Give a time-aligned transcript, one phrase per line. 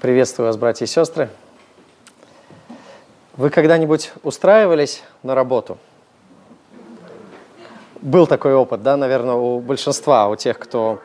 [0.00, 1.28] Приветствую вас, братья и сестры.
[3.36, 5.78] Вы когда-нибудь устраивались на работу?
[8.00, 11.00] Был такой опыт, да, наверное, у большинства, у тех, кто,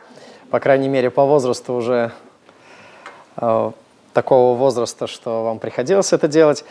[0.50, 2.10] по крайней мере, по возрасту уже
[3.36, 3.70] э,
[4.12, 6.64] такого возраста, что вам приходилось это делать.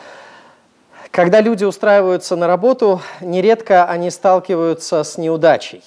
[1.11, 5.83] Когда люди устраиваются на работу, нередко они сталкиваются с неудачей.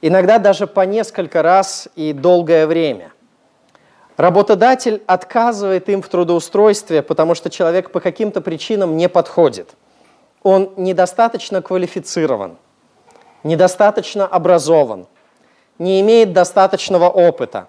[0.00, 3.13] Иногда даже по несколько раз и долгое время.
[4.16, 9.74] Работодатель отказывает им в трудоустройстве, потому что человек по каким-то причинам не подходит.
[10.42, 12.56] Он недостаточно квалифицирован,
[13.42, 15.06] недостаточно образован,
[15.78, 17.66] не имеет достаточного опыта,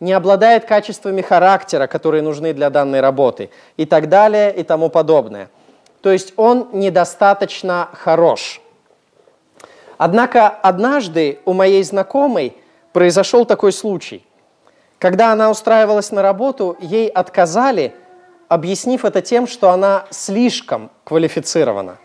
[0.00, 5.50] не обладает качествами характера, которые нужны для данной работы и так далее и тому подобное.
[6.00, 8.62] То есть он недостаточно хорош.
[9.98, 12.56] Однако однажды у моей знакомой
[12.94, 14.24] произошел такой случай–
[15.04, 17.92] когда она устраивалась на работу, ей отказали,
[18.48, 21.98] объяснив это тем, что она слишком квалифицирована.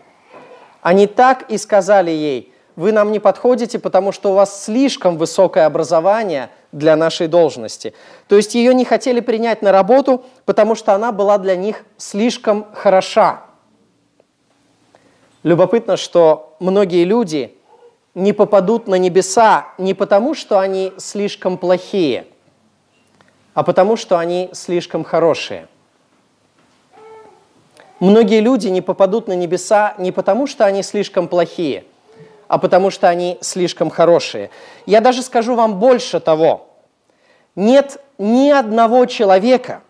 [0.82, 5.64] Они так и сказали ей, вы нам не подходите, потому что у вас слишком высокое
[5.64, 7.94] образование для нашей должности.
[8.28, 12.66] То есть ее не хотели принять на работу, потому что она была для них слишком
[12.74, 13.44] хороша.
[15.42, 17.56] Любопытно, что многие люди
[18.14, 22.26] не попадут на небеса не потому, что они слишком плохие–
[23.60, 25.68] а потому что они слишком хорошие.
[27.98, 31.84] Многие люди не попадут на небеса не потому, что они слишком плохие,
[32.48, 34.48] а потому что они слишком хорошие.
[34.86, 36.70] Я даже скажу вам больше того.
[37.54, 39.82] Нет ни одного человека,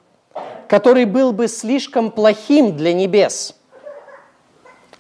[0.67, 3.55] который был бы слишком плохим для небес.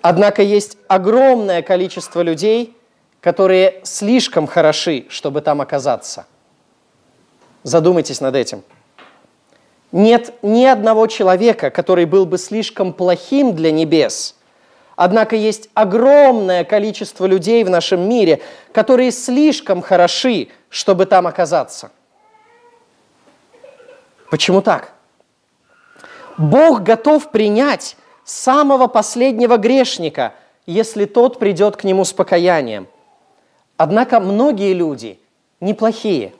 [0.00, 2.76] Однако есть огромное количество людей,
[3.20, 6.26] которые слишком хороши, чтобы там оказаться–
[7.62, 8.62] Задумайтесь над этим.
[9.92, 14.36] Нет ни одного человека, который был бы слишком плохим для небес.
[14.96, 18.40] Однако есть огромное количество людей в нашем мире,
[18.72, 21.90] которые слишком хороши, чтобы там оказаться.
[24.30, 24.92] Почему так?
[26.38, 30.34] Бог готов принять самого последнего грешника,
[30.66, 32.86] если тот придет к нему с покаянием.
[33.76, 35.18] Однако многие люди
[35.60, 36.32] неплохие–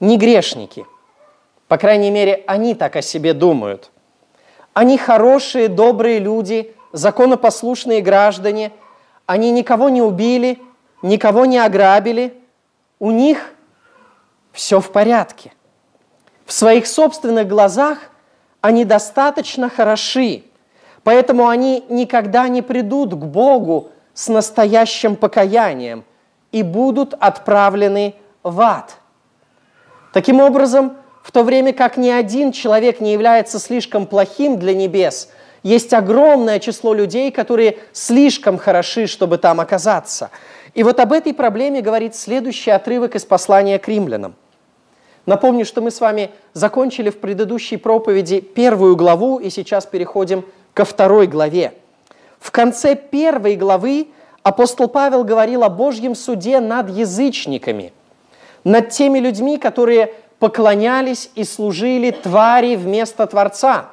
[0.00, 0.86] не грешники.
[1.68, 3.90] По крайней мере, они так о себе думают.
[4.72, 8.72] Они хорошие, добрые люди, законопослушные граждане.
[9.26, 10.58] Они никого не убили,
[11.02, 12.34] никого не ограбили.
[12.98, 13.52] У них
[14.52, 15.52] все в порядке.
[16.44, 17.98] В своих собственных глазах
[18.60, 20.42] они достаточно хороши,
[21.04, 26.04] поэтому они никогда не придут к Богу с настоящим покаянием
[26.52, 28.99] и будут отправлены в ад.
[30.12, 35.28] Таким образом, в то время как ни один человек не является слишком плохим для небес,
[35.62, 40.30] есть огромное число людей, которые слишком хороши, чтобы там оказаться.
[40.74, 44.34] И вот об этой проблеме говорит следующий отрывок из послания к римлянам.
[45.26, 50.84] Напомню, что мы с вами закончили в предыдущей проповеди первую главу, и сейчас переходим ко
[50.84, 51.74] второй главе.
[52.38, 54.08] В конце первой главы
[54.42, 57.92] апостол Павел говорил о Божьем суде над язычниками–
[58.64, 63.90] над теми людьми, которые поклонялись и служили твари вместо Творца.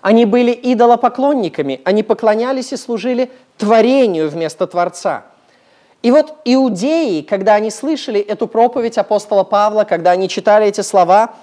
[0.00, 5.24] Они были идолопоклонниками, они поклонялись и служили творению вместо Творца.
[6.02, 11.34] И вот иудеи, когда они слышали эту проповедь апостола Павла, когда они читали эти слова,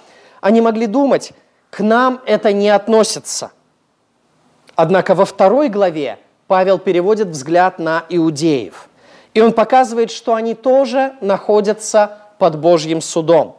[0.42, 1.32] они могли думать,
[1.70, 3.52] к нам это не относится.
[4.74, 8.88] Однако во второй главе Павел переводит взгляд на иудеев–
[9.34, 13.56] и он показывает, что они тоже находятся под Божьим судом.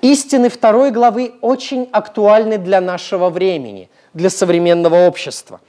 [0.00, 5.60] Истины второй главы очень актуальны для нашего времени, для современного общества.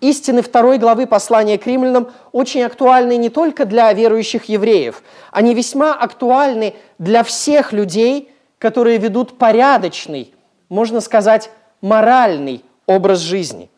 [0.00, 5.94] Истины второй главы послания к римлянам очень актуальны не только для верующих евреев, они весьма
[5.94, 10.34] актуальны для всех людей, которые ведут порядочный,
[10.68, 11.50] можно сказать,
[11.80, 13.70] моральный образ жизни.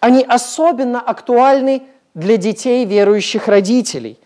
[0.00, 1.82] Они особенно актуальны
[2.14, 4.18] для детей верующих родителей,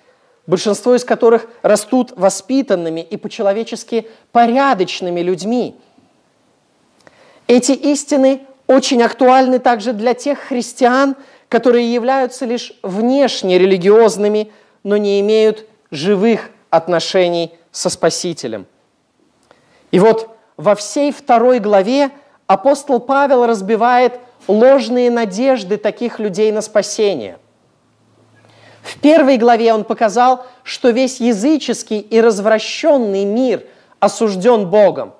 [0.46, 5.76] большинство из которых растут воспитанными и по-человечески порядочными людьми.
[7.46, 11.17] Эти истины очень актуальны также для тех христиан,
[11.49, 14.52] которые являются лишь внешне религиозными,
[14.85, 18.67] но не имеют живых отношений со Спасителем.
[19.90, 22.11] И вот во всей второй главе
[22.46, 24.19] апостол Павел разбивает
[24.49, 27.38] ложные надежды таких людей на спасение.
[28.82, 33.64] В первой главе он показал, что весь языческий и развращенный мир
[34.00, 35.14] осужден Богом.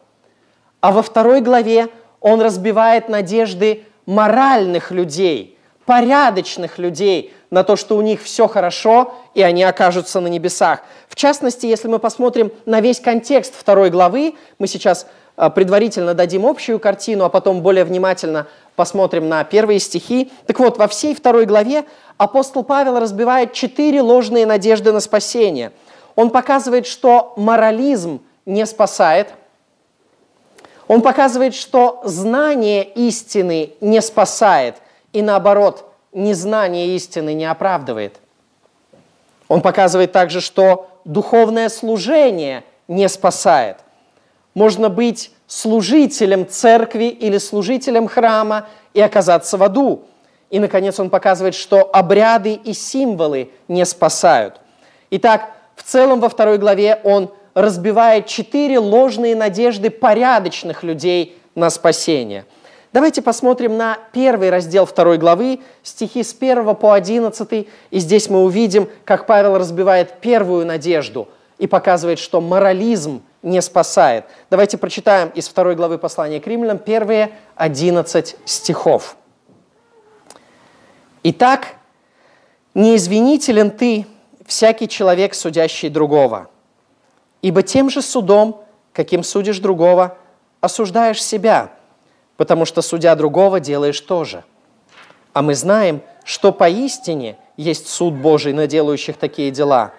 [0.81, 1.89] А во второй главе
[2.21, 5.57] он разбивает надежды моральных людей,
[5.87, 10.81] порядочных людей на то, что у них все хорошо, и они окажутся на небесах.
[11.09, 15.07] В частности, если мы посмотрим на весь контекст второй главы, мы сейчас
[15.37, 18.47] а, предварительно дадим общую картину, а потом более внимательно
[18.77, 20.31] посмотрим на первые стихи.
[20.47, 21.85] Так вот, во всей второй главе
[22.17, 25.73] апостол Павел разбивает четыре ложные надежды на спасение.
[26.17, 29.29] Он показывает, что морализм не спасает.
[30.89, 34.77] Он показывает, что знание истины не спасает,
[35.13, 38.21] и наоборот– незнание истины не оправдывает.
[39.49, 43.79] Он показывает также, что духовное служение не спасает.
[44.55, 50.05] Можно быть служителем церкви или служителем храма и оказаться в аду.
[50.49, 54.61] И, наконец, он показывает, что обряды и символы не спасают.
[55.11, 62.47] Итак, в целом во второй главе он разбивает четыре ложные надежды порядочных людей на спасение–
[62.93, 68.45] Давайте посмотрим на первый раздел второй главы, стихи с 1 по 11, и здесь мы
[68.45, 71.27] увидим, как Павел разбивает первую надежду
[71.57, 74.25] и показывает, что морализм не спасает.
[74.51, 79.17] Давайте прочитаем из второй главы послания к римлянам первые 11 стихов.
[81.25, 81.75] Итак,
[82.75, 84.07] не извинителен ты,
[84.47, 86.49] всякий человек, судящий другого,
[87.43, 90.17] ибо тем же судом, каким судишь другого,
[90.61, 91.71] осуждаешь себя–
[92.43, 94.43] потому что судя другого делаешь тоже.
[95.33, 99.93] А мы знаем, что поистине есть суд Божий на делающих такие дела.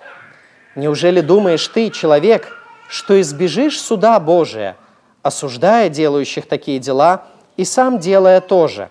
[0.75, 2.57] Неужели думаешь ты, человек,
[2.94, 4.78] что избежишь суда Божия,
[5.24, 7.24] осуждая делающих такие дела
[7.57, 8.90] и сам делая тоже?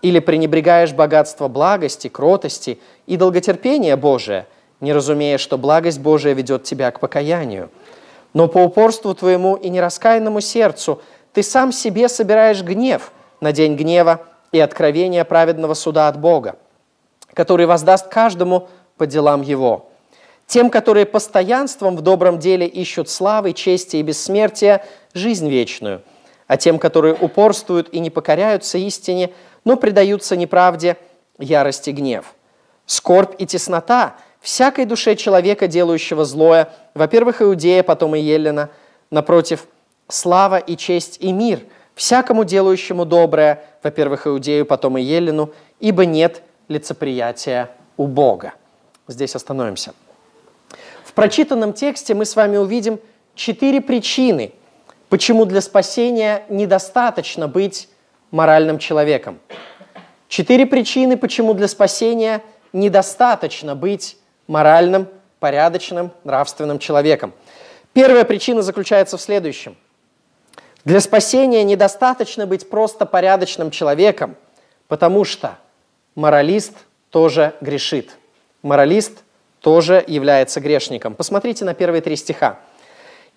[0.00, 4.46] Или пренебрегаешь богатство благости, кротости и долготерпения Божия,
[4.80, 7.70] не разумея, что благость Божия ведет тебя к покаянию?
[8.32, 11.00] Но по упорству твоему и нераскаянному сердцу–
[11.32, 14.20] ты сам себе собираешь гнев на день гнева
[14.52, 16.56] и откровения праведного суда от Бога,
[17.34, 19.89] который воздаст каждому по делам его.
[20.50, 26.02] Тем, которые постоянством в добром деле ищут славы, чести и бессмертия, жизнь вечную,
[26.48, 29.30] а тем, которые упорствуют и не покоряются истине,
[29.64, 30.96] но предаются неправде,
[31.38, 32.34] ярость и гнев.
[32.84, 38.70] Скорбь и теснота всякой душе человека, делающего злое, во-первых, Иудея, потом и Елена,
[39.08, 39.66] напротив–
[40.08, 41.60] слава и честь и мир
[41.94, 48.54] всякому делающему доброе, во-первых, Иудею, потом и Елену, ибо нет лицеприятия у Бога.
[49.06, 49.92] Здесь остановимся.
[51.20, 52.98] Прочитанном тексте мы с вами увидим
[53.34, 54.54] четыре причины,
[55.10, 57.90] почему для спасения недостаточно быть
[58.30, 59.38] моральным человеком.
[60.28, 62.40] Четыре причины, почему для спасения
[62.72, 65.08] недостаточно быть моральным,
[65.40, 67.34] порядочным, нравственным человеком.
[67.92, 69.76] Первая причина заключается в следующем–
[70.86, 74.36] для спасения недостаточно быть просто порядочным человеком,
[74.88, 75.58] потому что
[76.14, 76.72] моралист
[77.10, 78.12] тоже грешит.
[78.62, 79.22] Моралист
[79.60, 81.14] тоже является грешником.
[81.14, 82.58] Посмотрите на первые три стиха.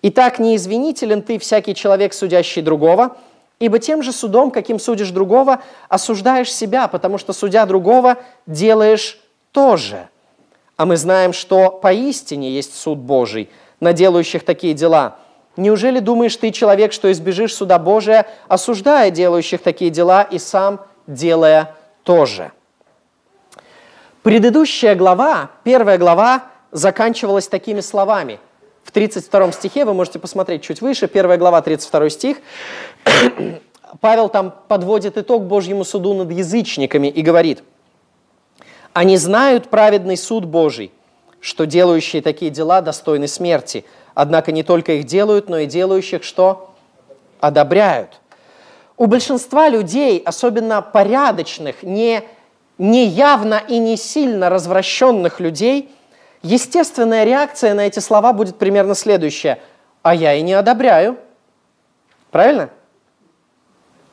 [0.02, 3.16] «Итак, не извинителен ты, всякий человек, судящий другого,
[3.58, 8.16] ибо тем же судом, каким судишь другого, осуждаешь себя, потому что, судя другого,
[8.46, 9.18] делаешь
[9.52, 10.08] тоже.
[10.76, 13.48] А мы знаем, что поистине есть суд Божий
[13.80, 15.18] на делающих такие дела–
[15.56, 21.76] Неужели думаешь ты, человек, что избежишь суда Божия, осуждая делающих такие дела и сам делая
[22.02, 22.52] тоже?
[24.24, 28.40] Предыдущая глава, первая глава, заканчивалась такими словами.
[28.82, 32.38] В 32 стихе, вы можете посмотреть чуть выше, первая глава, 32 стих,
[34.00, 37.62] Павел там подводит итог Божьему суду над язычниками и говорит,
[38.92, 40.90] «Они знают праведный суд Божий,
[41.40, 46.74] что делающие такие дела достойны смерти, Однако не только их делают, но и делающих что?
[47.40, 48.20] Одобряют.
[48.96, 52.22] У большинства людей, особенно порядочных, не,
[52.78, 55.94] не явно и не сильно развращенных людей,
[56.42, 59.58] естественная реакция на эти слова будет примерно следующая.
[60.02, 61.18] А я и не одобряю.
[62.30, 62.70] Правильно?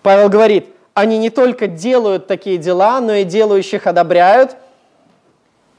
[0.04, 4.56] Павел говорит, они не только делают такие дела, но и делающих одобряют.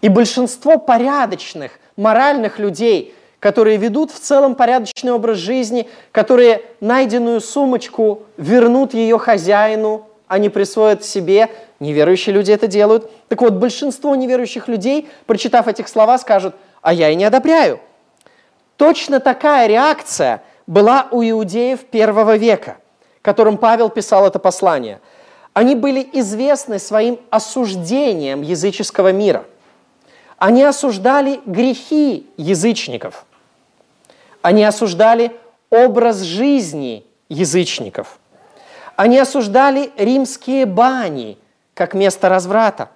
[0.00, 8.22] И большинство порядочных, моральных людей– которые ведут в целом порядочный образ жизни, которые найденную сумочку
[8.36, 11.50] вернут ее хозяину, а не присвоят себе.
[11.82, 13.10] Неверующие люди это делают.
[13.28, 17.80] Так вот, большинство неверующих людей, прочитав этих слова, скажут, а я и не одобряю.
[18.76, 22.76] Точно такая реакция была у иудеев первого века,
[23.20, 25.00] которым Павел писал это послание.
[25.52, 29.44] Они были известны своим осуждением языческого мира.
[30.38, 33.26] Они осуждали грехи язычников–
[34.42, 35.32] они осуждали
[35.70, 38.18] образ жизни язычников.
[38.96, 41.38] Они осуждали римские бани
[41.82, 42.90] как место разврата.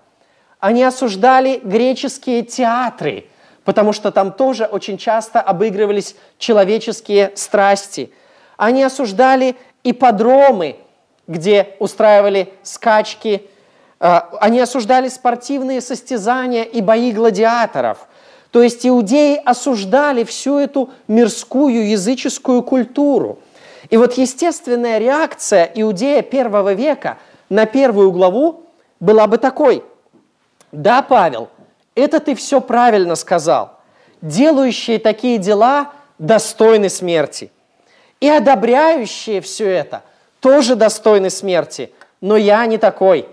[0.60, 3.26] Они осуждали греческие театры,
[3.64, 8.12] потому что там тоже очень часто обыгрывались человеческие страсти.
[8.56, 10.76] Они осуждали ипподромы,
[11.26, 13.50] где устраивали скачки.
[13.98, 18.06] А, они осуждали спортивные состязания и бои гладиаторов.
[18.52, 23.40] То есть иудеи осуждали всю эту мирскую языческую культуру.
[23.90, 28.65] И вот естественная реакция иудея первого века на первую главу
[29.00, 29.84] была бы такой.
[30.72, 31.48] Да, Павел,
[31.94, 33.78] это ты все правильно сказал.
[34.20, 37.50] Делающие такие дела достойны смерти.
[38.20, 40.02] И одобряющие все это
[40.40, 41.92] тоже достойны смерти.
[42.20, 43.28] Но я не такой.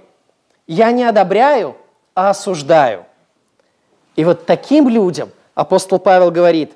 [0.68, 1.78] Я не одобряю,
[2.16, 3.06] а осуждаю.
[4.16, 6.74] И вот таким людям апостол Павел говорит,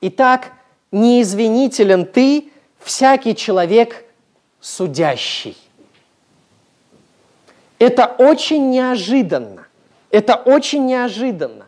[0.00, 0.52] «Итак,
[0.90, 4.04] неизвинителен ты, всякий человек
[4.60, 5.56] судящий».
[7.80, 9.66] Это очень неожиданно.
[10.10, 11.66] Это очень неожиданно.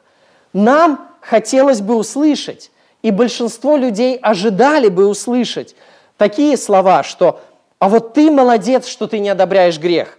[0.53, 5.75] Нам хотелось бы услышать, и большинство людей ожидали бы услышать
[6.19, 7.41] такие слова, что
[7.79, 10.19] «а вот ты молодец, что ты не одобряешь грех».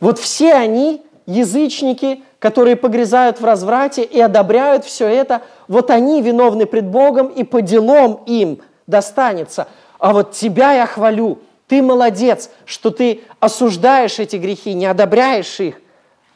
[0.00, 6.66] Вот все они, язычники, которые погрязают в разврате и одобряют все это, вот они виновны
[6.66, 9.68] пред Богом, и по делам им достанется.
[9.98, 11.38] А вот тебя я хвалю,
[11.70, 15.76] ты молодец, что ты осуждаешь эти грехи, не одобряешь их.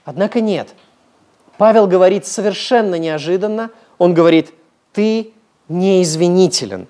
[0.04, 0.68] Однако нет.
[1.58, 4.52] Павел говорит совершенно неожиданно, он говорит,
[4.92, 5.32] ты
[5.68, 6.86] неизвинителен.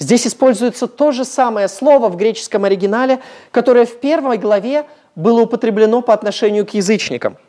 [0.00, 3.20] Здесь используется то же самое слово в греческом оригинале,
[3.52, 7.36] которое в первой главе было употреблено по отношению к язычникам–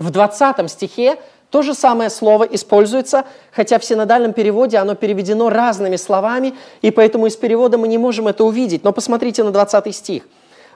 [0.00, 1.18] в 20 стихе
[1.50, 7.26] то же самое слово используется, хотя в синодальном переводе оно переведено разными словами, и поэтому
[7.26, 8.84] из перевода мы не можем это увидеть.
[8.84, 10.22] Но посмотрите на 20 стих.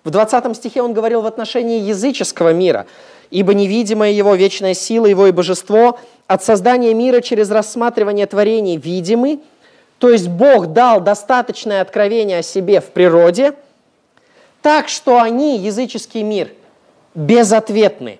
[0.02, 2.86] В 20 стихе он говорил в отношении языческого мира,
[3.30, 9.40] «Ибо невидимая его вечная сила, его и божество от создания мира через рассматривание творений видимы,
[9.98, 13.54] то есть Бог дал достаточное откровение о себе в природе,
[14.60, 16.50] так что они, языческий мир,
[17.14, 18.18] безответны.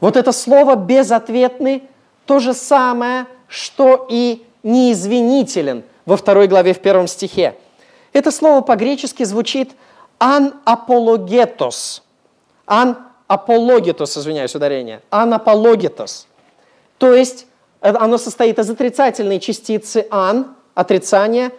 [0.00, 1.84] Вот это слово «безответный»
[2.26, 7.56] то же самое, что и «неизвинителен» во второй главе в первом стихе.
[8.12, 9.72] Это слово по-гречески звучит
[10.18, 12.02] «ан апологетос».
[12.66, 15.00] «Ан апологетос», извиняюсь, ударение.
[15.10, 16.26] «Ан апологетос».
[16.98, 17.46] То есть
[17.80, 21.50] э, оно состоит из отрицательной частицы «ан», отрицание,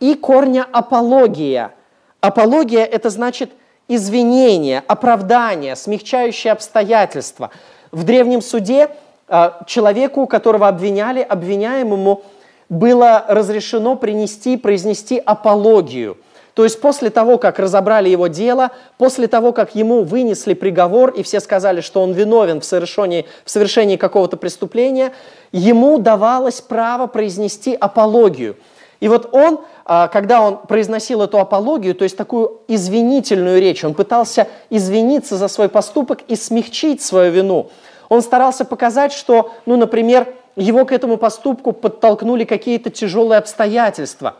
[0.00, 1.72] и корня «апология».
[2.20, 3.52] Апология– это значит
[3.88, 7.50] извинение, оправдание, смягчающее обстоятельства–
[7.96, 8.90] в древнем суде
[9.26, 12.22] а, человеку, которого обвиняли, обвиняемому
[12.68, 16.18] было разрешено принести, произнести апологию.
[16.52, 21.22] То есть после того, как разобрали его дело, после того, как ему вынесли приговор, и
[21.22, 25.14] все сказали, что он виновен в совершении, в совершении какого-то преступления,
[25.52, 28.56] ему давалось право произнести апологию.
[29.00, 33.94] И вот он, а, когда он произносил эту апологию, то есть такую извинительную речь, он
[33.94, 37.70] пытался извиниться за свой поступок и смягчить свою вину.
[38.08, 44.36] Он старался показать, что, ну, например, его к этому поступку подтолкнули какие-то тяжелые обстоятельства,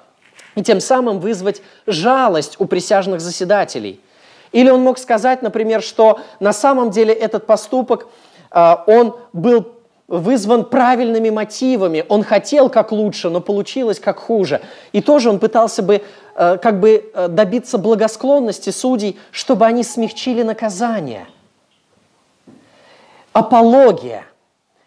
[0.55, 4.01] и тем самым вызвать жалость у присяжных заседателей.
[4.53, 8.07] Или он мог сказать, например, что на самом деле этот поступок,
[8.51, 9.77] а, он был
[10.09, 12.05] вызван правильными мотивами.
[12.09, 14.61] Он хотел как лучше, но получилось как хуже.
[14.93, 16.03] И тоже он пытался бы
[16.37, 21.27] э, как бы э, добиться благосклонности судей, чтобы они смягчили наказание.
[23.37, 24.25] Апология.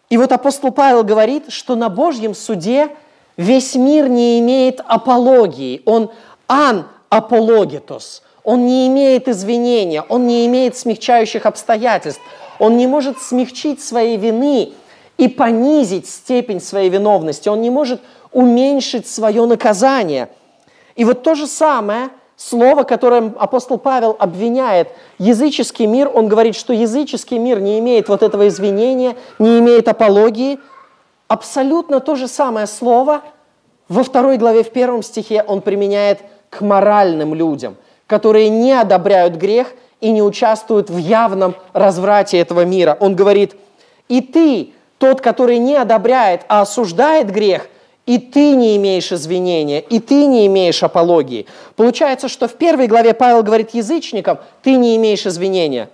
[0.08, 2.88] И вот апостол Павел говорит, что на Божьем суде
[3.36, 5.82] весь мир не имеет апологии.
[5.84, 6.10] Он
[6.48, 8.24] ан апологетос.
[8.42, 12.20] Он не имеет извинения, он не имеет смягчающих обстоятельств.
[12.58, 14.72] Он не может смягчить своей вины
[15.16, 17.48] и понизить степень своей виновности.
[17.48, 18.00] Он не может
[18.32, 20.28] уменьшить свое наказание.
[20.96, 22.08] И вот то же самое
[22.40, 28.22] слово, которым апостол Павел обвиняет языческий мир, он говорит, что языческий мир не имеет вот
[28.22, 30.58] этого извинения, не имеет апологии.
[31.28, 33.20] Абсолютно то же самое слово
[33.88, 39.68] во второй главе, в первом стихе он применяет к моральным людям, которые не одобряют грех
[40.00, 42.96] и не участвуют в явном разврате этого мира.
[43.00, 43.54] Он говорит,
[44.08, 47.68] и ты, тот, который не одобряет, а осуждает грех,
[48.10, 51.46] и ты не имеешь извинения, и ты не имеешь апологии.
[51.76, 55.88] Получается, что в первой главе Павел говорит язычникам, ты не имеешь извинения.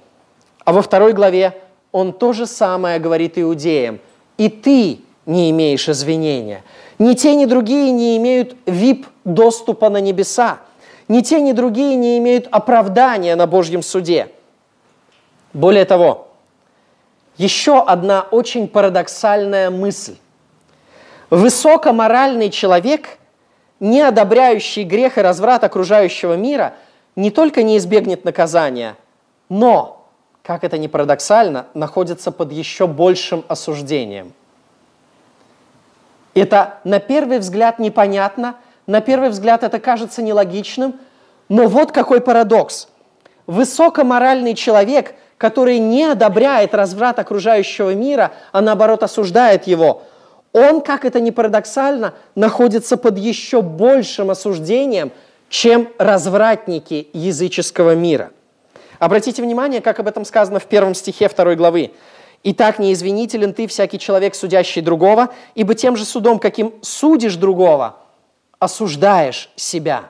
[0.64, 1.60] А во второй главе
[1.92, 4.00] он то же самое говорит иудеям,
[4.38, 6.64] и ты не имеешь извинения.
[6.98, 10.60] Ни те, ни другие не имеют вип доступа на небеса.
[11.08, 14.28] ни те, ни другие не имеют оправдания на Божьем суде.
[15.52, 16.28] Более того,
[17.36, 20.16] еще одна очень парадоксальная мысль.
[21.30, 23.18] Высокоморальный человек,
[23.80, 26.74] не одобряющий грех и разврат окружающего мира,
[27.16, 28.96] не только не избегнет наказания,
[29.48, 30.06] но,
[30.42, 34.32] как это ни парадоксально, находится под еще большим осуждением.
[36.34, 38.56] Это на первый взгляд непонятно,
[38.86, 40.96] на первый взгляд это кажется нелогичным,
[41.48, 42.88] но вот какой парадокс.
[43.46, 50.02] Высокоморальный человек, который не одобряет разврат окружающего мира, а наоборот осуждает его,
[50.56, 55.12] он, как это ни парадоксально, находится под еще большим осуждением,
[55.50, 58.30] чем развратники языческого мира.
[58.98, 61.92] Обратите внимание, как об этом сказано в первом стихе второй главы.
[62.42, 67.96] «Итак, не извинителен ты, всякий человек, судящий другого, ибо тем же судом, каким судишь другого,
[68.58, 70.04] осуждаешь себя».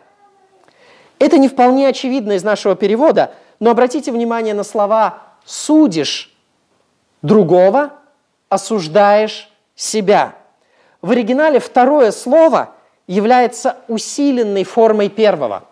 [1.19, 6.33] Это не вполне очевидно из нашего перевода, но обратите внимание на слова «судишь
[7.23, 7.95] другого,
[8.49, 10.35] осуждаешь себя».
[11.03, 12.75] В оригинале второе слово
[13.07, 15.65] является усиленной формой первого.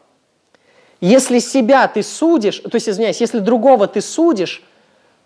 [1.01, 4.63] Если себя ты судишь, то есть, извиняюсь, если другого ты судишь,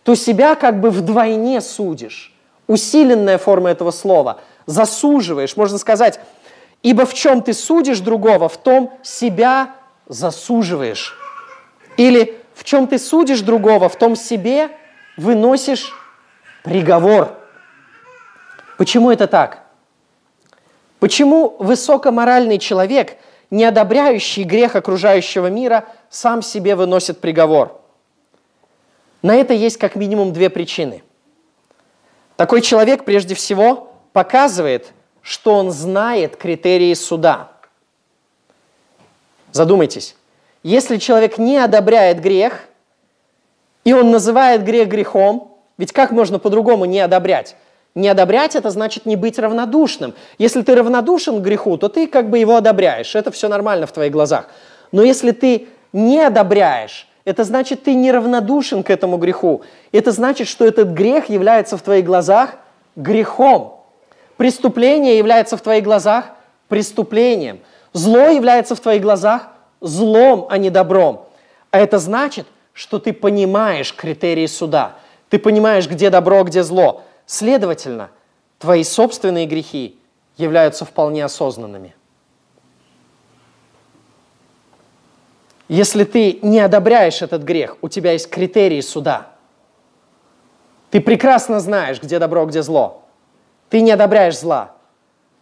[0.03, 2.35] то себя как бы вдвойне судишь.
[2.67, 4.41] Усиленная форма этого слова.
[4.67, 6.21] Засуживаешь, можно сказать,
[6.83, 9.75] ибо в чем ты судишь другого, в том себя
[10.07, 11.17] засуживаешь.
[11.97, 14.71] Или в чем ты судишь другого, в том себе
[15.17, 15.93] выносишь
[16.65, 17.38] приговор.
[18.79, 19.65] Почему это так?
[20.99, 23.19] Почему высокоморальный человек,
[23.51, 27.79] не одобряющий грех окружающего мира, сам себе выносит приговор?
[29.21, 31.03] На это есть как минимум две причины.
[32.37, 37.53] Такой человек прежде всего показывает, что он знает критерии суда–
[39.53, 40.15] Задумайтесь.
[40.63, 42.65] Если человек не одобряет грех,
[43.85, 47.57] и он называет грех грехом, ведь как можно по-другому не одобрять?
[47.95, 50.15] Не одобрять– это значит не быть равнодушным.
[50.39, 53.15] Если ты равнодушен к греху, то ты как бы его одобряешь.
[53.15, 54.49] Это все нормально в твоих глазах.
[54.93, 59.63] Но если ты не одобряешь, это значит, ты неравнодушен к этому греху.
[59.93, 62.55] Это значит, что этот грех является в твоих глазах
[62.97, 63.85] грехом.
[64.37, 66.27] Преступление является в твоих глазах
[66.69, 67.61] преступлением.
[67.93, 69.49] Зло является в твоих глазах
[69.81, 71.27] злом, а не добром.
[71.71, 74.93] А это значит, что ты понимаешь критерии суда.
[75.29, 77.03] Ты понимаешь, где добро, где зло.
[77.29, 78.11] Следовательно,
[78.59, 79.97] твои собственные грехи
[80.37, 81.95] являются вполне осознанными.
[85.69, 89.29] Если ты не одобряешь этот грех, у тебя есть критерии суда.
[90.91, 93.05] Ты прекрасно знаешь, где добро, где зло.
[93.71, 94.75] Ты не одобряешь зла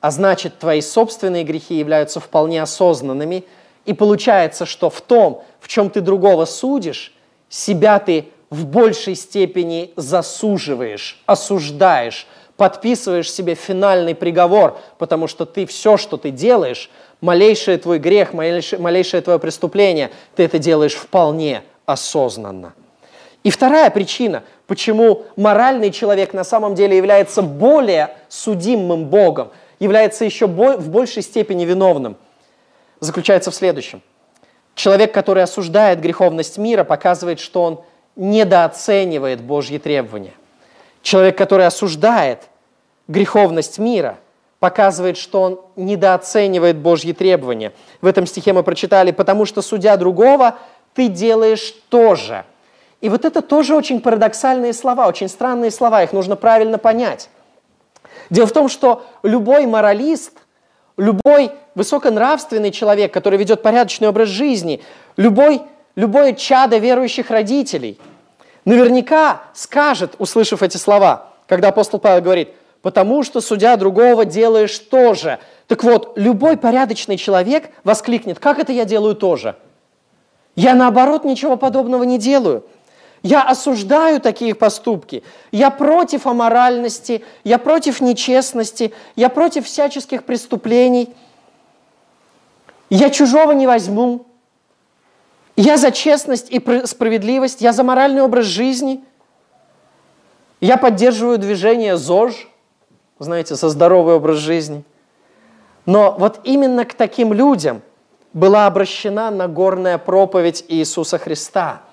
[0.07, 3.45] а значит, твои собственные грехи являются вполне осознанными,
[3.87, 7.13] и получается, что в том, в чем ты другого судишь,
[7.49, 15.97] себя ты в большей степени засуживаешь, осуждаешь, подписываешь себе финальный приговор, потому что ты все,
[15.97, 22.75] что ты делаешь, малейший твой грех, малейшее, малейшее твое преступление, ты это делаешь вполне осознанно.
[23.43, 30.47] И вторая причина, почему моральный человек на самом деле является более судимым Богом– является еще
[30.47, 32.17] в большей степени виновным,
[33.01, 34.03] заключается в следующем.
[34.75, 37.81] Человек, который осуждает греховность мира, показывает, что он
[38.17, 40.33] недооценивает Божьи требования.
[41.03, 42.49] Человек, который осуждает
[43.07, 44.19] греховность мира,
[44.59, 47.73] показывает, что он недооценивает Божьи требования.
[48.01, 50.57] В этом стихе мы прочитали, потому что судя другого,
[50.95, 52.45] ты делаешь тоже.
[53.01, 57.29] И вот это тоже очень парадоксальные слова, очень странные слова, их нужно правильно понять.
[58.31, 60.33] Дело в том, что любой моралист,
[60.97, 64.83] любой высоконравственный человек, который ведет порядочный образ жизни,
[65.17, 65.63] любой,
[65.97, 67.99] любое чадо верующих родителей,
[68.65, 72.51] наверняка скажет, услышав эти слова, когда апостол Павел говорит,
[72.83, 75.41] потому что судя другого делаешь тоже.
[75.67, 79.57] Так вот, любой порядочный человек воскликнет, как это я делаю тоже?
[80.55, 82.65] Я наоборот ничего подобного не делаю.
[83.23, 85.25] Я осуждаю такие поступки.
[85.51, 91.15] Я против аморальности, я против нечестности, я против всяческих преступлений.
[92.89, 94.27] Я чужого не возьму.
[95.57, 99.03] Я за честность и справедливость, я за моральный образ жизни.
[100.61, 102.49] Я поддерживаю движение ЗОЖ,
[103.19, 104.85] знаете, за здоровый образ жизни.
[105.87, 107.83] Но вот именно к таким людям
[108.33, 111.83] была обращена Нагорная проповедь Иисуса Христа–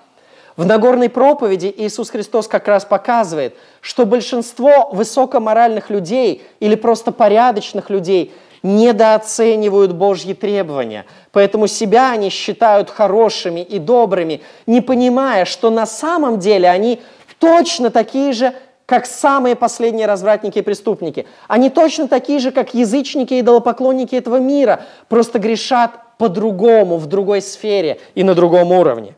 [0.56, 7.90] в Нагорной проповеди Иисус Христос как раз показывает, что большинство высокоморальных людей или просто порядочных
[7.90, 8.32] людей
[8.64, 11.04] недооценивают Божьи требования.
[11.32, 17.00] Поэтому себя они считают хорошими и добрыми, не понимая, что на самом деле они
[17.38, 18.54] точно такие же,
[18.86, 21.26] как самые последние развратники и преступники.
[21.46, 27.42] Они точно такие же, как язычники и идолопоклонники этого мира, просто грешат по-другому, в другой
[27.42, 29.14] сфере и на другом уровне.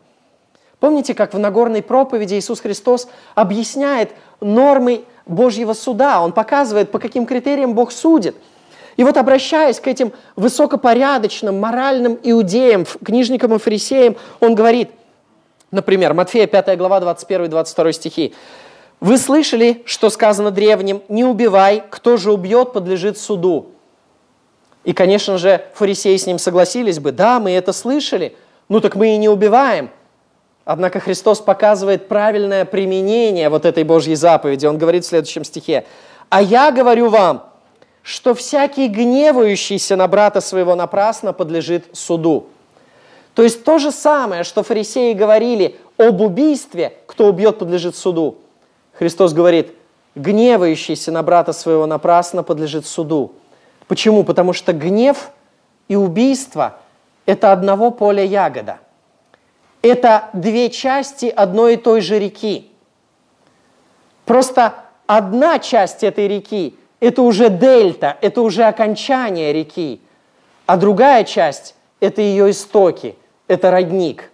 [0.80, 6.20] Помните, как в Нагорной проповеди Иисус Христос объясняет нормы Божьего суда?
[6.20, 8.36] Он показывает, по каким критериям Бог судит.
[8.96, 14.90] И вот обращаясь к этим высокопорядочным, моральным иудеям, книжникам и фарисеям, он говорит,
[15.70, 18.34] например, Матфея 5 глава 21-22 стихи,
[19.00, 23.72] «Вы слышали, что сказано древним, не убивай, кто же убьет, подлежит суду».
[24.84, 28.34] И, конечно же, фарисеи с ним согласились бы, да, мы это слышали,
[28.68, 29.90] ну так мы и не убиваем.
[30.64, 34.66] Однако Христос показывает правильное применение вот этой Божьей заповеди.
[34.66, 35.84] Он говорит в следующем стихе,
[36.28, 37.44] «А я говорю вам,
[38.06, 42.46] что всякий гневающийся на брата своего напрасно подлежит суду».
[43.34, 48.38] То есть то же самое, что фарисеи говорили об убийстве, кто убьет, подлежит суду.
[48.92, 49.74] Христос говорит,
[50.14, 53.32] гневающийся на брата своего напрасно подлежит суду.
[53.88, 54.22] Почему?
[54.22, 55.32] Потому что гнев
[55.88, 56.78] и убийство–
[57.26, 58.78] это одного поля ягода–
[59.82, 62.70] это две части одной и той же реки.
[64.24, 64.74] Просто
[65.08, 70.00] одна часть этой реки– это уже дельта, это уже окончание реки,
[70.66, 73.16] а другая часть– это ее истоки,
[73.48, 74.30] это родник.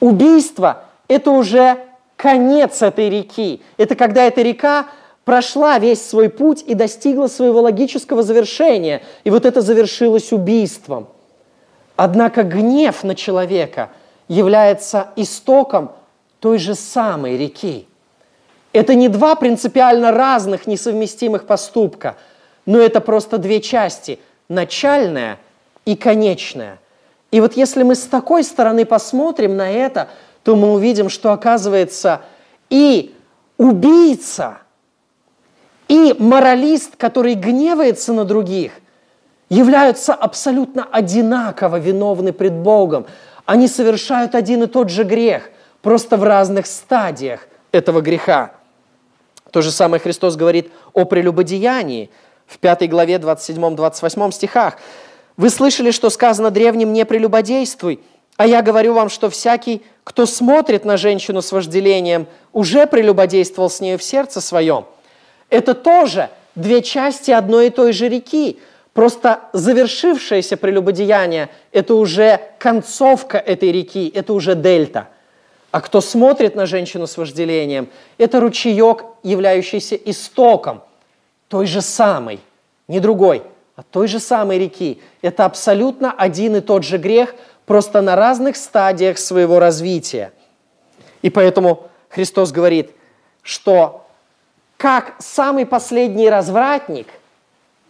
[0.00, 1.78] Убийство– это уже
[2.16, 3.62] конец этой реки.
[3.76, 4.86] Это когда эта река
[5.24, 9.02] прошла весь свой путь и достигла своего логического завершения.
[9.24, 11.08] И вот это завершилось убийством.
[11.96, 13.90] Однако гнев на человека–
[14.28, 15.92] является истоком
[16.40, 17.88] той же самой реки.
[18.76, 22.16] Это не два принципиально разных, несовместимых поступка,
[22.66, 24.18] но это просто две части–
[24.50, 25.38] начальная
[25.86, 26.78] и конечная.
[27.30, 30.08] И вот если мы с такой стороны посмотрим на это,
[30.44, 32.20] то мы увидим, что оказывается
[32.68, 33.14] и
[33.56, 34.58] убийца,
[35.88, 38.72] и моралист, который гневается на других,
[39.48, 43.06] являются абсолютно одинаково виновны пред Богом.
[43.46, 45.48] Они совершают один и тот же грех,
[45.80, 48.52] просто в разных стадиях этого греха.
[49.56, 52.10] То же самое Христос говорит о прелюбодеянии
[52.46, 54.76] в 5 главе 27-28 стихах.
[55.38, 58.00] «Вы слышали, что сказано древним «не прелюбодействуй»,
[58.36, 63.80] а я говорю вам, что всякий, кто смотрит на женщину с вожделением, уже прелюбодействовал с
[63.80, 64.84] нею в сердце своем».
[65.48, 68.58] Это тоже две части одной и той же реки–
[68.92, 75.08] Просто завершившееся прелюбодеяние– это уже концовка этой реки, это уже дельта.
[75.76, 80.82] А кто смотрит на женщину с вожделением, это ручеек, являющийся истоком
[81.48, 82.40] той же самой,
[82.88, 83.42] не другой,
[83.76, 85.02] а той же самой реки.
[85.20, 87.34] Это абсолютно один и тот же грех,
[87.66, 90.32] просто на разных стадиях своего развития.
[91.20, 92.92] И поэтому Христос говорит,
[93.42, 94.06] что
[94.78, 97.08] как самый последний развратник,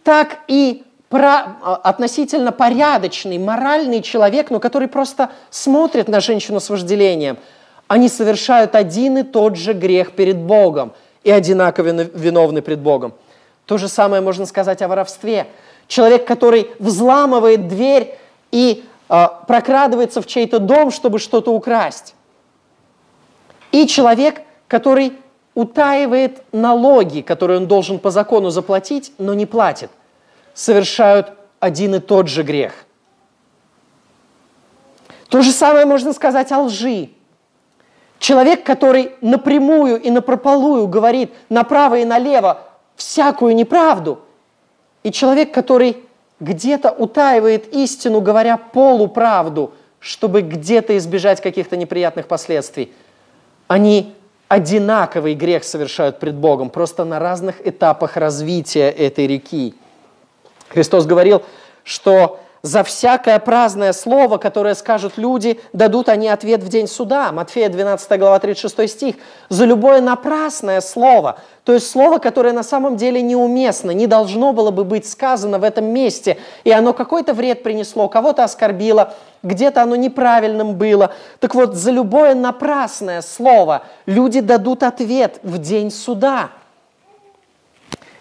[0.03, 6.69] так и про, а, относительно порядочный, моральный человек, но который просто смотрит на женщину с
[6.69, 7.37] вожделением,
[7.87, 13.13] они совершают один и тот же грех перед Богом и одинаково виновны пред Богом.
[13.65, 15.47] То же самое можно сказать о воровстве.
[15.87, 18.17] Человек, который взламывает дверь
[18.51, 22.15] и э, прокрадывается в чей-то дом, чтобы что-то украсть.
[23.71, 25.13] И человек, который
[25.53, 29.89] утаивает налоги, которые он должен по закону заплатить, но не платит
[30.57, 32.73] совершают один и тот же грех.
[35.29, 37.11] То же самое можно сказать о лжи.
[38.19, 42.59] Человек, который напрямую и напропалую говорит направо и налево
[42.95, 44.19] всякую неправду,
[45.03, 45.97] и человек, который
[46.39, 52.91] где-то утаивает истину, говоря полуправду, чтобы где-то избежать каких-то неприятных последствий,
[53.67, 54.15] они
[54.47, 59.75] одинаковый грех совершают пред Богом, просто на разных этапах развития этой реки–
[60.69, 61.43] Христос говорил,
[61.83, 67.31] что за всякое праздное слово, которое скажут люди, дадут они ответ в день суда.
[67.31, 69.15] Матфея 12 глава 36 стих.
[69.47, 74.71] За любое напрасное слово, то есть слово, которое на самом деле неуместно, не должно было
[74.71, 79.95] бы быть сказано в этом месте, и оно какой-то вред принесло, кого-то оскорбило, где-то оно
[79.95, 81.13] неправильным было.
[81.39, 86.49] Так вот, за любое напрасное слово люди дадут ответ в день суда–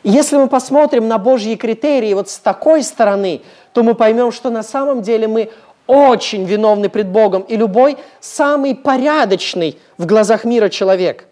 [0.08, 3.42] если мы посмотрим на Божьи критерии вот с такой стороны,
[3.76, 5.50] то мы поймем, что на самом деле мы
[5.86, 11.26] очень виновны пред Богом, и любой самый порядочный в глазах мира человек,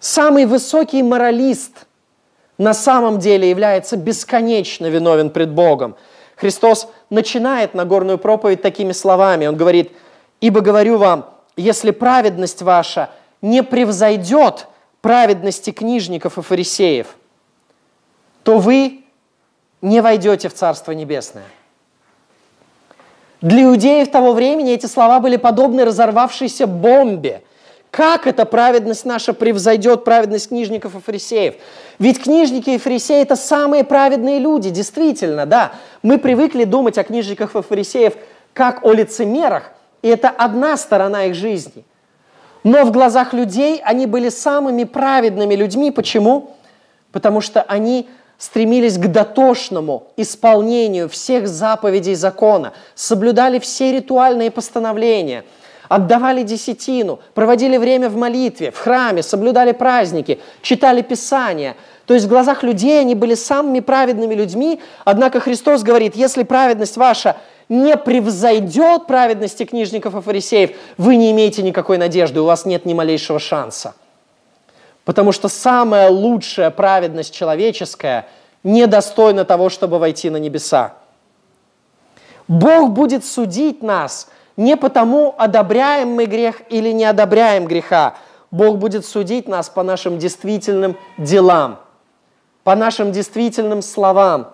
[0.00, 1.86] самый высокий моралист
[2.58, 5.96] на самом деле является бесконечно виновен пред Богом.
[6.36, 9.46] Христос начинает Нагорную проповедь такими словами.
[9.46, 9.92] Он говорит,
[10.42, 13.08] «Ибо говорю вам, если праведность ваша
[13.40, 14.66] не превзойдет
[15.00, 17.06] праведности книжников и фарисеев,
[18.42, 19.00] то вы
[19.82, 21.44] не войдете в Царство Небесное».
[23.40, 27.42] Для иудеев того времени эти слова были подобны разорвавшейся бомбе.
[27.90, 31.54] Как эта праведность наша превзойдет праведность книжников и фарисеев?
[31.98, 35.72] Ведь книжники и фарисеи– это самые праведные люди, действительно, да.
[36.02, 38.14] Мы привыкли думать о книжниках и фарисеев
[38.52, 41.84] как о лицемерах, и это одна сторона их жизни.
[42.62, 45.90] Но в глазах людей они были самыми праведными людьми.
[45.90, 46.54] Почему?
[47.10, 48.08] Потому что они
[48.40, 55.44] стремились к дотошному исполнению всех заповедей закона, соблюдали все ритуальные постановления,
[55.88, 61.76] отдавали десятину, проводили время в молитве, в храме, соблюдали праздники, читали Писания.
[62.06, 66.96] То есть в глазах людей они были самыми праведными людьми, однако Христос говорит, если праведность
[66.96, 67.36] ваша
[67.68, 72.94] не превзойдет праведности книжников и фарисеев, вы не имеете никакой надежды, у вас нет ни
[72.94, 73.94] малейшего шанса.
[75.10, 78.28] Потому что самая лучшая праведность человеческая
[78.62, 80.92] недостойна того, чтобы войти на небеса.
[82.46, 88.14] Бог будет судить нас не потому, одобряем мы грех или не одобряем греха.
[88.52, 91.80] Бог будет судить нас по нашим действительным делам,
[92.62, 94.52] по нашим действительным словам,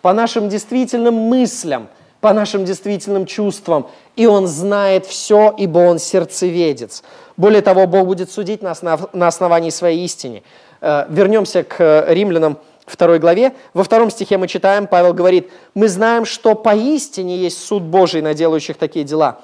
[0.00, 1.88] по нашим действительным мыслям,
[2.20, 3.88] по нашим действительным чувствам.
[4.16, 7.02] И Он знает все, ибо Он сердцеведец.
[7.36, 10.42] Более того, Бог будет судить нас на, на основании своей истины.
[10.80, 13.54] Э, вернемся к э, римлянам второй главе.
[13.74, 18.34] Во втором стихе мы читаем, Павел говорит, «Мы знаем, что поистине есть суд Божий на
[18.34, 19.40] делающих такие дела».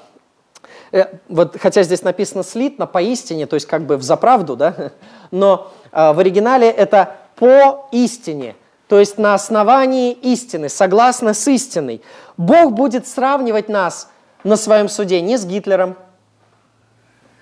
[0.91, 4.91] Э, вот, хотя здесь написано слитно, поистине, то есть как бы в заправду, да?
[5.31, 8.55] но в оригинале это по истине,
[8.87, 12.01] то есть на основании истины, согласно с истиной.
[12.37, 14.09] Бог будет сравнивать нас
[14.43, 15.95] на своем суде не с Гитлером,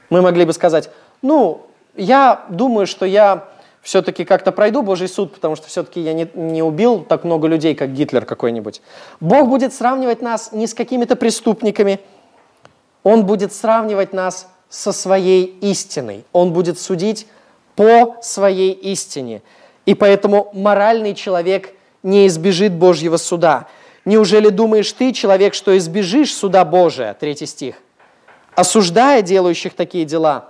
[0.10, 0.89] мы могли бы сказать,
[1.21, 3.47] ну, я думаю, что я
[3.81, 7.75] все-таки как-то пройду Божий суд, потому что все-таки я не, не убил так много людей,
[7.75, 8.81] как Гитлер какой-нибудь.
[9.19, 11.99] Бог будет сравнивать нас не с какими-то преступниками,
[13.03, 16.25] Он будет сравнивать нас со своей истиной.
[16.34, 17.27] Он будет судить
[17.75, 19.41] по своей истине.
[19.86, 23.67] И поэтому моральный человек не избежит Божьего суда.
[24.04, 27.13] Неужели думаешь ты, человек, что избежишь суда Божия?
[27.13, 27.76] Третий стих
[28.56, 30.45] осуждая делающих такие дела,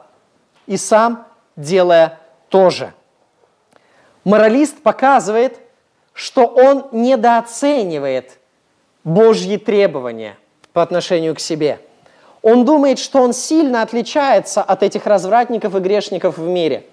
[0.67, 2.19] и сам делая
[2.49, 2.93] тоже.
[4.23, 5.59] Моралист показывает,
[6.13, 8.39] что он недооценивает
[9.03, 10.37] Божьи требования
[10.73, 11.79] по отношению к себе.
[12.41, 16.85] Он думает, что он сильно отличается от этих развратников и грешников в мире.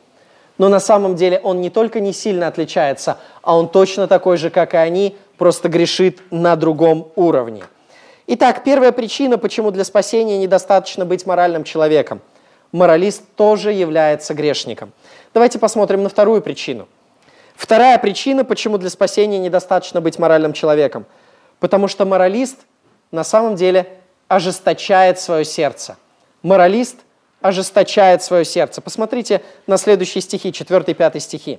[0.63, 4.49] Но на самом деле он не только не сильно отличается, а он точно такой же,
[4.49, 7.65] как и они, просто грешит на другом уровне.
[8.29, 12.21] Итак, первая причина, почему для спасения недостаточно быть моральным человеком.
[12.71, 14.93] Моралист тоже является грешником.
[15.35, 16.87] Давайте посмотрим на вторую причину.
[17.57, 21.07] Вторая причина, почему для спасения недостаточно быть моральным человеком.
[21.59, 22.59] Потому что моралист
[23.11, 23.89] на самом деле
[24.29, 25.97] ожесточает свое сердце.
[26.45, 26.99] Моралист
[27.43, 28.81] ожесточает свое сердце.
[28.81, 31.59] Посмотрите на следующие стихи, 4 и 5 стихи.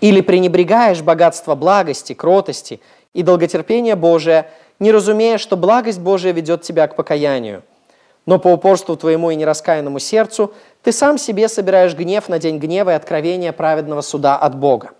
[0.00, 2.80] «Или пренебрегаешь богатство благости, кротости
[3.14, 7.62] и долготерпения Божия, не разумея, что благость Божия ведет тебя к покаянию.
[8.26, 12.90] Но по упорству твоему и нераскаянному сердцу ты сам себе собираешь гнев на день гнева
[12.90, 14.90] и откровения праведного суда от Бога.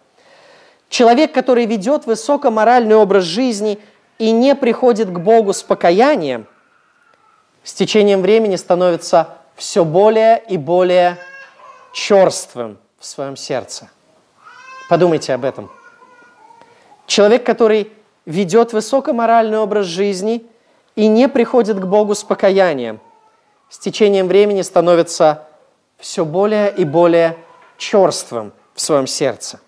[0.89, 3.79] Человек, который ведет высокоморальный образ жизни
[4.19, 6.47] и не приходит к Богу с покаянием,
[7.63, 11.19] с течением времени становится все более и более
[11.93, 13.91] черствым в своем сердце.
[14.89, 15.71] Подумайте об этом.
[17.07, 17.93] Человек, который
[18.25, 20.47] ведет высокоморальный образ жизни
[20.95, 23.01] и не приходит к Богу с покаянием,
[23.69, 25.49] с течением времени становится
[25.99, 27.37] все более и более
[27.77, 29.61] черствым в своем сердце.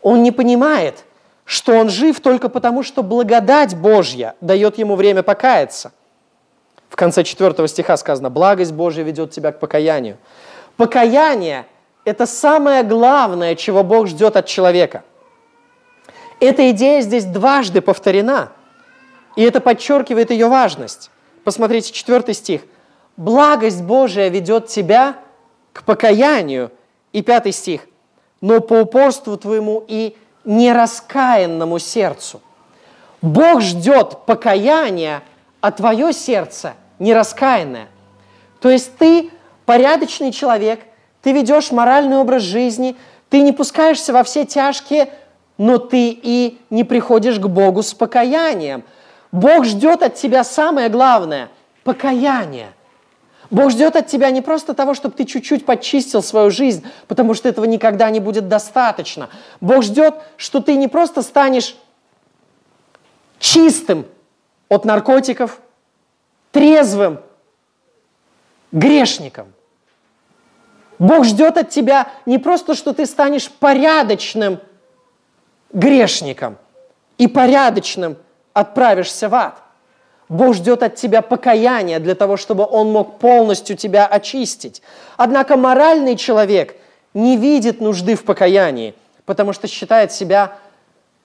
[0.00, 1.04] Он не понимает,
[1.44, 5.92] что он жив только потому, что благодать Божья дает ему время покаяться.
[6.88, 10.16] В конце 4 стиха сказано, благость Божья ведет тебя к покаянию.
[10.76, 11.66] Покаяние–
[12.04, 15.02] это самое главное, чего Бог ждет от человека–
[16.40, 18.50] эта идея здесь дважды повторена,
[19.34, 21.10] и это подчеркивает ее важность.
[21.44, 22.62] Посмотрите, четвертый стих.
[23.16, 25.16] «Благость Божия ведет тебя
[25.72, 26.70] к покаянию».
[27.12, 27.88] И пятый стих.
[28.40, 32.40] «Но по упорству твоему и нераскаянному сердцу».
[33.20, 35.22] Бог ждет покаяния,
[35.60, 37.88] а твое сердце нераскаянное.
[38.60, 39.30] То есть ты
[39.66, 40.80] порядочный человек,
[41.22, 42.96] ты ведешь моральный образ жизни–
[43.30, 45.12] Ты не пускаешься во все тяжкие,
[45.58, 48.84] но ты и не приходишь к Богу с покаянием.
[49.32, 51.50] Бог ждет от тебя самое главное–
[51.84, 52.72] покаяние.
[53.50, 57.48] Бог ждет от тебя не просто того, чтобы ты чуть-чуть почистил свою жизнь, потому что
[57.48, 59.30] этого никогда не будет достаточно.
[59.60, 61.76] Бог ждет, что ты не просто станешь
[63.38, 64.06] чистым
[64.68, 65.60] от наркотиков,
[66.52, 67.20] трезвым
[68.72, 69.52] грешником.
[70.98, 74.60] Бог ждет от тебя не просто, что ты станешь порядочным
[75.72, 76.58] грешником
[77.18, 78.16] и порядочным
[78.52, 79.62] отправишься в ад.
[80.28, 84.82] Бог ждет от тебя покаяния для того, чтобы Он мог полностью тебя очистить.
[85.16, 86.76] Однако моральный человек
[87.14, 90.58] не видит нужды в покаянии, потому что считает себя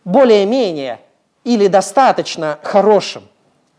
[0.06, 1.00] более-менее
[1.44, 3.24] или достаточно хорошим.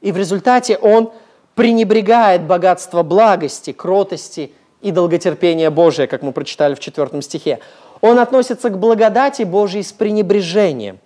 [0.04, 1.12] И в результате он
[1.54, 7.60] пренебрегает богатство благости, кротости и долготерпения Божия, как мы прочитали в 4 стихе.
[8.02, 10.98] Он относится к благодати Божьей с пренебрежением.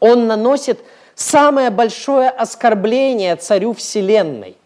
[0.00, 0.80] Он наносит
[1.14, 4.56] самое большое оскорбление царю Вселенной.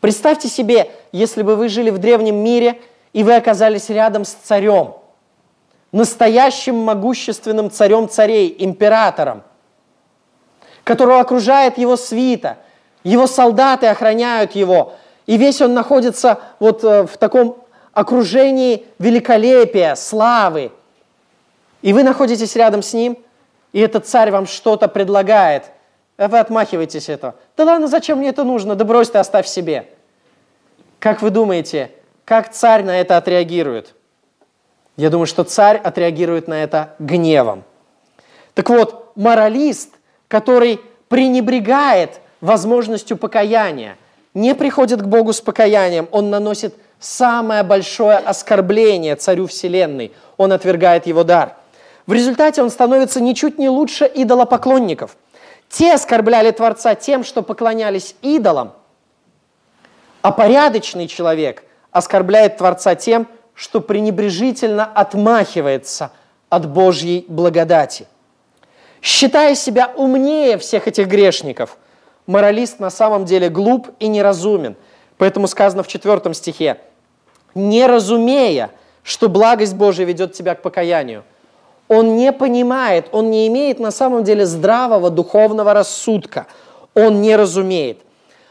[0.00, 2.80] Представьте себе, если бы вы жили в древнем мире,
[3.12, 4.94] и вы оказались рядом с царем,
[5.92, 9.42] настоящим могущественным царем царей, императором,
[10.82, 12.56] которого окружает его свита,
[13.06, 14.94] его солдаты охраняют его,
[15.26, 17.58] и весь он находится вот э, в таком
[17.92, 20.72] окружении великолепия, славы.
[21.82, 23.16] И вы находитесь рядом с ним,
[23.72, 25.64] и этот царь вам что-то предлагает,
[26.16, 27.36] а вы отмахиваетесь этого.
[27.56, 28.74] Да ладно, зачем мне это нужно?
[28.74, 29.86] Да брось ты, оставь себе.
[30.98, 31.92] Как вы думаете,
[32.24, 33.94] как царь на это отреагирует?
[34.96, 37.62] Я думаю, что царь отреагирует на это гневом.
[38.54, 39.90] Так вот, моралист,
[40.26, 43.96] который пренебрегает возможностью покаяния,
[44.34, 51.06] не приходит к Богу с покаянием, он наносит самое большое оскорбление царю Вселенной, он отвергает
[51.06, 51.56] его дар.
[52.06, 55.16] В результате он становится ничуть не лучше идолопоклонников.
[55.68, 58.72] Те оскорбляли Творца тем, что поклонялись идолам,
[60.22, 66.12] а порядочный человек оскорбляет Творца тем, что пренебрежительно отмахивается
[66.48, 68.06] от Божьей благодати.
[69.02, 71.78] Считая себя умнее всех этих грешников,
[72.26, 74.76] моралист на самом деле глуп и неразумен.
[75.18, 76.78] Поэтому сказано в четвертом стихе,
[77.54, 78.70] «Не разумея,
[79.02, 81.24] что благость Божия ведет тебя к покаянию».
[81.88, 86.46] Он не понимает, он не имеет на самом деле здравого духовного рассудка.
[86.94, 88.00] Он не разумеет.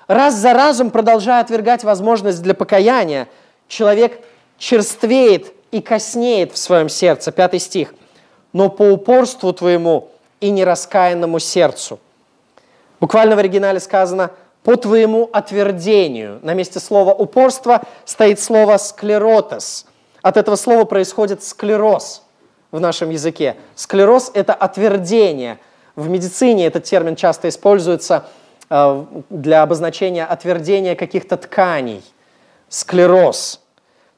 [0.07, 3.27] Раз за разом, продолжая отвергать возможность для покаяния,
[3.67, 4.21] человек
[4.57, 7.31] черствеет и коснеет в своем сердце.
[7.31, 7.93] Пятый стих.
[8.53, 10.09] «Но по упорству твоему
[10.39, 11.99] и нераскаянному сердцу».
[12.99, 14.31] Буквально в оригинале сказано
[14.63, 16.39] «по твоему отвердению».
[16.41, 19.85] На месте слова «упорство» стоит слово «склеротес».
[20.21, 22.23] От этого слова происходит склероз
[22.71, 23.57] в нашем языке.
[23.75, 25.59] Склероз– это отвердение.
[25.95, 28.25] В медицине этот термин часто используется
[28.69, 32.03] э, для обозначения отвердения каких-то тканей.
[32.69, 33.61] Склероз.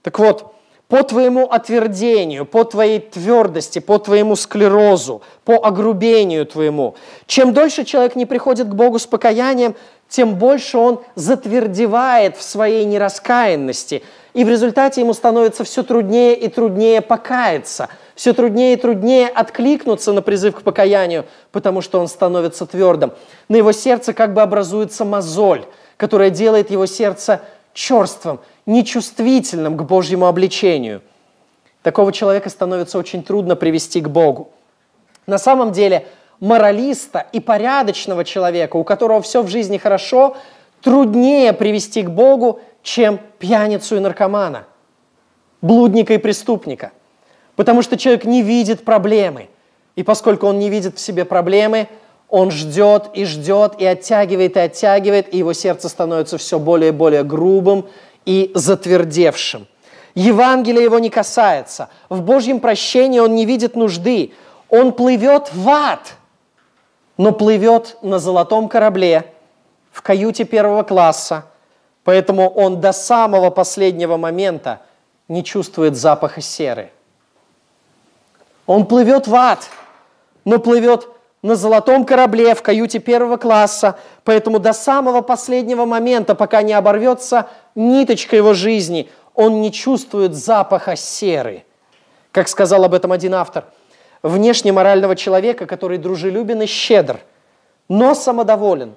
[0.01, 0.55] Так вот,
[0.87, 6.95] по твоему отвердению, по твоей твердости, по твоему склерозу, по огрубению твоему.
[7.25, 9.75] Чем дольше человек не приходит к Богу с покаянием,
[10.07, 14.03] тем больше он затвердевает в своей нераскаянности.
[14.33, 20.13] И в результате ему становится все труднее и труднее покаяться, все труднее и труднее откликнуться
[20.13, 23.11] на призыв к покаянию, потому что он становится твердым.
[23.49, 25.65] На его сердце как бы образуется мозоль,
[25.97, 27.41] которая делает его сердце
[27.77, 31.03] черствым, нечувствительным к Божьему обличению.
[31.83, 34.49] Такого человека становится очень трудно привести к Богу.
[35.27, 36.07] На самом деле,
[36.39, 40.35] моралиста и порядочного человека, у которого все в жизни хорошо,
[40.81, 44.65] труднее привести к Богу, чем пьяницу и наркомана,
[45.61, 46.91] блудника и преступника.
[47.55, 49.49] Потому что человек не видит проблемы.
[49.95, 51.87] И поскольку он не видит в себе проблемы,
[52.29, 56.93] он ждет и ждет, и оттягивает, и оттягивает, и его сердце становится все более и
[56.93, 57.87] более грубым
[58.25, 59.67] и затвердевшим.
[60.13, 61.89] Евангелие его не касается.
[62.09, 64.33] В Божьем прощении он не видит нужды.
[64.69, 66.15] Он плывет в ад,
[67.17, 69.31] но плывет на золотом корабле,
[69.91, 71.45] в каюте первого класса,
[72.03, 74.81] поэтому он до самого последнего момента
[75.27, 76.91] не чувствует запаха серы.
[78.65, 79.69] Он плывет в ад,
[80.45, 81.07] но плывет
[81.41, 87.47] на золотом корабле в каюте первого класса, поэтому до самого последнего момента, пока не оборвется
[87.75, 91.63] ниточка его жизни, он не чувствует запаха серы.
[92.31, 93.65] Как сказал об этом один автор,
[94.23, 97.19] внешне морального человека, который дружелюбен и щедр,
[97.87, 98.95] но самодоволен,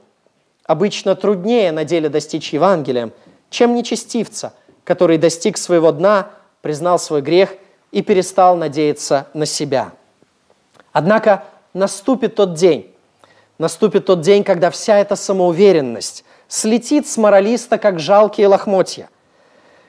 [0.64, 3.12] обычно труднее на деле достичь Евангелием,
[3.51, 6.30] чем нечестивца, который достиг своего дна,
[6.62, 7.55] признал свой грех
[7.93, 9.93] и перестал надеяться на себя.
[10.93, 11.45] Однако
[11.75, 12.95] наступит тот день,
[13.59, 19.09] наступит тот день, когда вся эта самоуверенность слетит с моралиста, как жалкие лохмотья.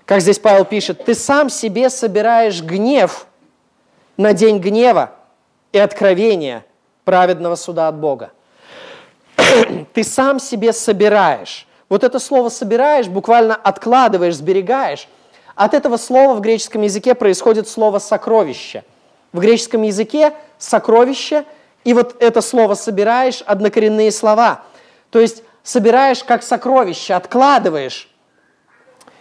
[0.05, 3.27] Как здесь Павел пишет, ты сам себе собираешь гнев
[4.17, 5.11] на день гнева
[5.71, 6.65] и откровения
[7.05, 8.31] праведного суда от Бога.
[9.93, 11.67] ты сам себе собираешь.
[11.89, 15.09] Вот это слово «собираешь» буквально откладываешь, сберегаешь.
[15.55, 18.83] От этого слова в греческом языке происходит слово «сокровище».
[19.33, 21.45] В греческом языке «сокровище»
[21.83, 24.63] и вот это слово «собираешь»– однокоренные слова.
[25.09, 28.09] То есть собираешь как сокровище, откладываешь.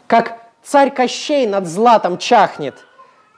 [0.06, 2.74] Как царь Кощей над златом чахнет,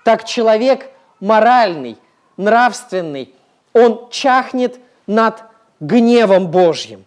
[0.05, 1.99] так человек моральный,
[2.37, 3.35] нравственный,
[3.73, 5.43] он чахнет над
[5.81, 7.05] гневом Божьим.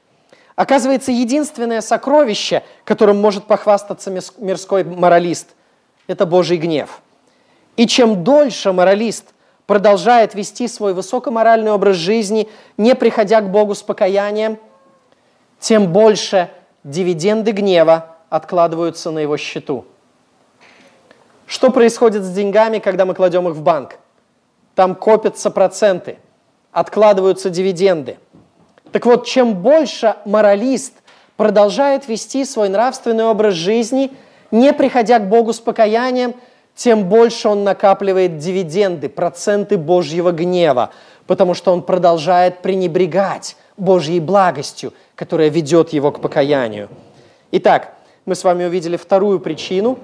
[0.56, 5.50] Оказывается, единственное сокровище, которым может похвастаться мирской моралист,
[6.08, 7.02] это Божий гнев.
[7.76, 9.35] И чем дольше моралист
[9.68, 14.60] продолжает вести свой высокоморальный образ жизни, не приходя к Богу с покаянием,
[15.60, 16.50] тем больше
[16.84, 19.86] дивиденды гнева откладываются на его счету.
[21.48, 23.98] Что происходит с деньгами, когда мы кладем их в банк?
[24.74, 26.18] Там копятся проценты,
[26.72, 28.18] откладываются дивиденды.
[28.92, 30.94] Так вот, чем больше моралист
[31.38, 34.12] продолжает вести свой нравственный образ жизни,
[34.52, 36.36] не приходя к Богу с покаянием,
[36.76, 40.92] тем больше он накапливает дивиденды, проценты Божьего гнева,
[41.26, 46.90] потому что он продолжает пренебрегать Божьей благостью, которая ведет его к покаянию.
[47.52, 47.94] Итак,
[48.26, 49.98] мы с вами увидели вторую причину,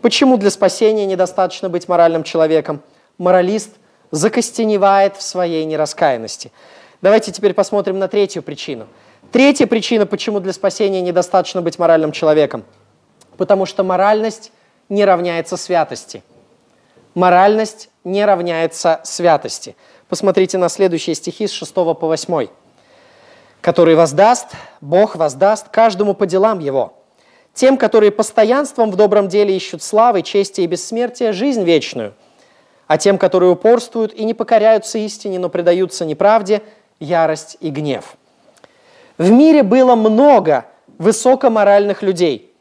[0.00, 2.80] почему для спасения недостаточно быть моральным человеком.
[3.18, 3.70] Моралист
[4.10, 6.50] закостеневает в своей нераскаянности.
[7.02, 8.86] Давайте теперь посмотрим на третью причину.
[9.32, 12.64] Третья причина, почему для спасения недостаточно быть моральным человеком.
[13.36, 14.52] Потому что моральность
[14.88, 16.22] не равняется святости.
[17.14, 19.74] Моральность не равняется святости.
[20.08, 22.48] Посмотрите на следующие стихи с 6 по 8.
[23.60, 24.48] «Который воздаст,
[24.80, 26.94] Бог воздаст каждому по делам его.
[27.54, 32.12] Тем, которые постоянством в добром деле ищут славы, чести и бессмертия, жизнь вечную.
[32.86, 36.62] А тем, которые упорствуют и не покоряются истине, но предаются неправде,
[37.00, 38.16] ярость и гнев».
[39.18, 40.66] В мире было много
[40.98, 42.52] высокоморальных людей.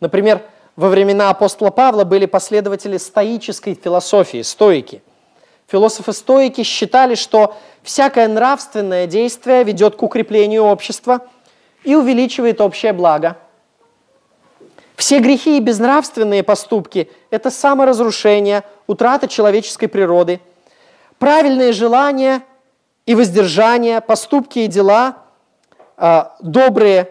[0.00, 0.42] Например,
[0.76, 5.02] во времена апостола Павла были последователи стоической философии, стоики.
[5.68, 11.26] Философы-стоики считали, что всякое нравственное действие ведет к укреплению общества
[11.84, 13.36] и увеличивает общее благо.
[14.96, 20.40] Все грехи и безнравственные поступки– это саморазрушение, утрата человеческой природы.
[21.18, 22.42] Правильные желания
[23.06, 25.16] и воздержание, поступки и дела,
[25.96, 27.10] а, добрые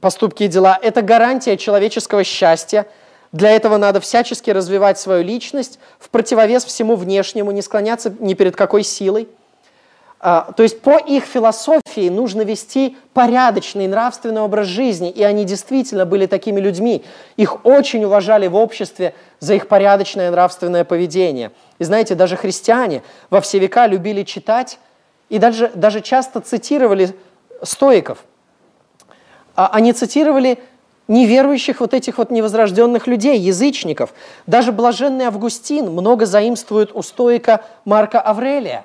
[0.00, 2.86] поступки и дела– это гарантия человеческого счастья.
[3.32, 8.56] Для этого надо всячески развивать свою личность в противовес всему внешнему, не склоняться ни перед
[8.56, 9.28] какой силой.
[10.18, 16.06] А, то есть по их философии нужно вести порядочный нравственный образ жизни, и они действительно
[16.06, 17.04] были такими людьми.
[17.36, 21.52] Их очень уважали в обществе за их порядочное нравственное поведение.
[21.78, 24.78] И знаете, даже христиане во все века любили читать
[25.28, 27.14] и даже, даже часто цитировали
[27.62, 28.24] стоиков–
[29.56, 30.58] они цитировали
[31.08, 34.12] неверующих вот этих вот невозрожденных людей, язычников.
[34.46, 38.84] Даже блаженный Августин много заимствует у стоика Марка Аврелия.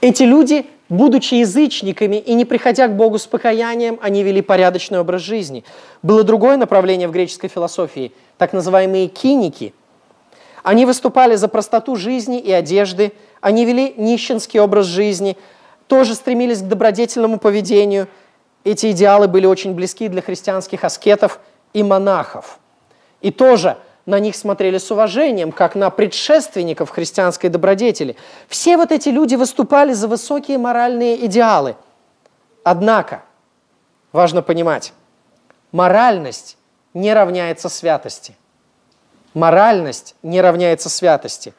[0.00, 5.22] Эти люди, будучи язычниками и не приходя к Богу с покаянием, они вели порядочный образ
[5.22, 5.62] жизни.
[6.02, 9.74] Было другое направление в греческой философии, так называемые киники.
[10.62, 15.36] Они выступали за простоту жизни и одежды, они вели нищенский образ жизни,
[15.86, 18.08] тоже стремились к добродетельному поведению–
[18.64, 21.40] эти идеалы были очень близки для христианских аскетов
[21.72, 22.58] и монахов.
[23.20, 28.16] И тоже на них смотрели с уважением, как на предшественников христианской добродетели.
[28.48, 31.76] Все вот эти люди выступали за высокие моральные идеалы.
[32.64, 33.22] Однако,
[34.12, 34.92] важно понимать,
[35.72, 36.56] моральность
[36.92, 38.36] не равняется святости.
[39.32, 41.54] Моральность не равняется святости.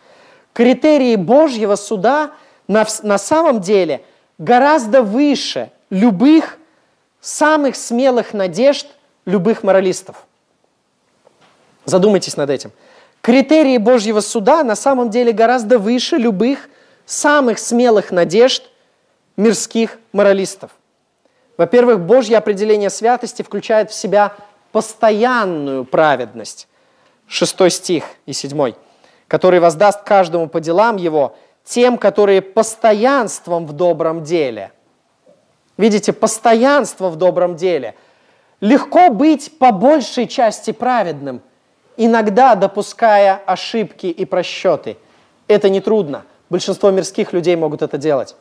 [0.53, 2.31] Критерии Божьего суда
[2.67, 4.03] на, на самом деле
[4.37, 6.57] гораздо выше любых
[7.21, 8.87] самых смелых надежд
[9.25, 10.25] любых моралистов.
[11.85, 12.71] Задумайтесь над этим.
[13.21, 16.67] Критерии Божьего суда на самом деле гораздо выше любых
[17.05, 18.63] самых смелых надежд
[19.37, 20.71] мирских моралистов.
[21.57, 24.33] Во-первых, Божье определение святости включает в себя
[24.71, 26.67] постоянную праведность.
[27.27, 28.75] Шестой стих и седьмой.
[29.27, 34.71] Который воздаст каждому по делам его, тем, которые постоянством в добром деле–
[35.81, 37.95] Видите, постоянство в добром деле.
[38.59, 41.41] Легко быть по большей части праведным
[41.97, 44.97] иногда допуская ошибки и просчеты.
[45.47, 46.23] Это нетрудно.
[46.51, 48.35] Большинство мирских людей могут это делать.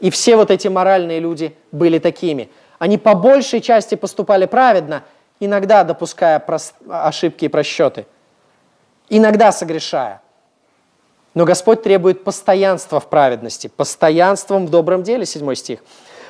[0.00, 2.50] И все вот эти моральные люди были такими.
[2.78, 5.02] Они по большей части поступали праведно,
[5.40, 6.44] иногда допуская
[6.90, 8.04] ошибки и просчеты.
[9.08, 10.20] Иногда согрешая.
[11.32, 15.80] Но Господь требует постоянства в праведности, постоянством в добром деле, 7 стих.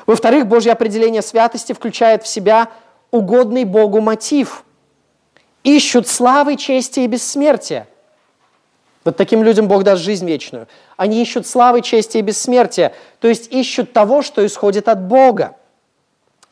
[0.07, 2.69] Во-вторых, Божье определение святости включает в себя
[3.11, 4.65] угодный Богу мотив.
[5.63, 7.89] Ищут славы, чести и бессмертия.
[9.05, 10.67] Вот таким людям Бог даст жизнь вечную.
[10.97, 15.57] Они ищут славы, чести и бессмертия, то есть ищут того, что исходит от Бога.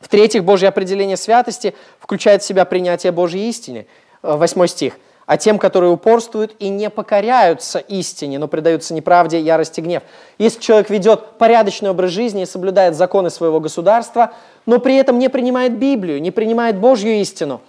[0.00, 3.86] В-третьих, Божье определение святости включает в себя принятие Божьей истины.
[4.22, 4.94] Э, восьмой стих–
[5.32, 10.02] а тем, которые упорствуют и не покоряются истине, но предаются неправде, ярости, гнев.
[10.36, 14.34] Если человек ведет порядочный образ жизни и соблюдает законы своего государства,
[14.66, 17.62] но при этом не принимает Библию, не принимает Божью истину,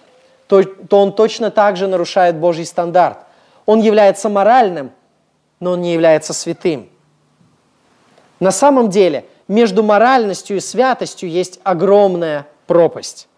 [0.48, 3.20] то, то он точно так же нарушает Божий стандарт.
[3.66, 4.92] Он является моральным,
[5.62, 6.90] но он не является святым.
[8.42, 13.30] На самом деле между моральностью и святостью есть огромная пропасть.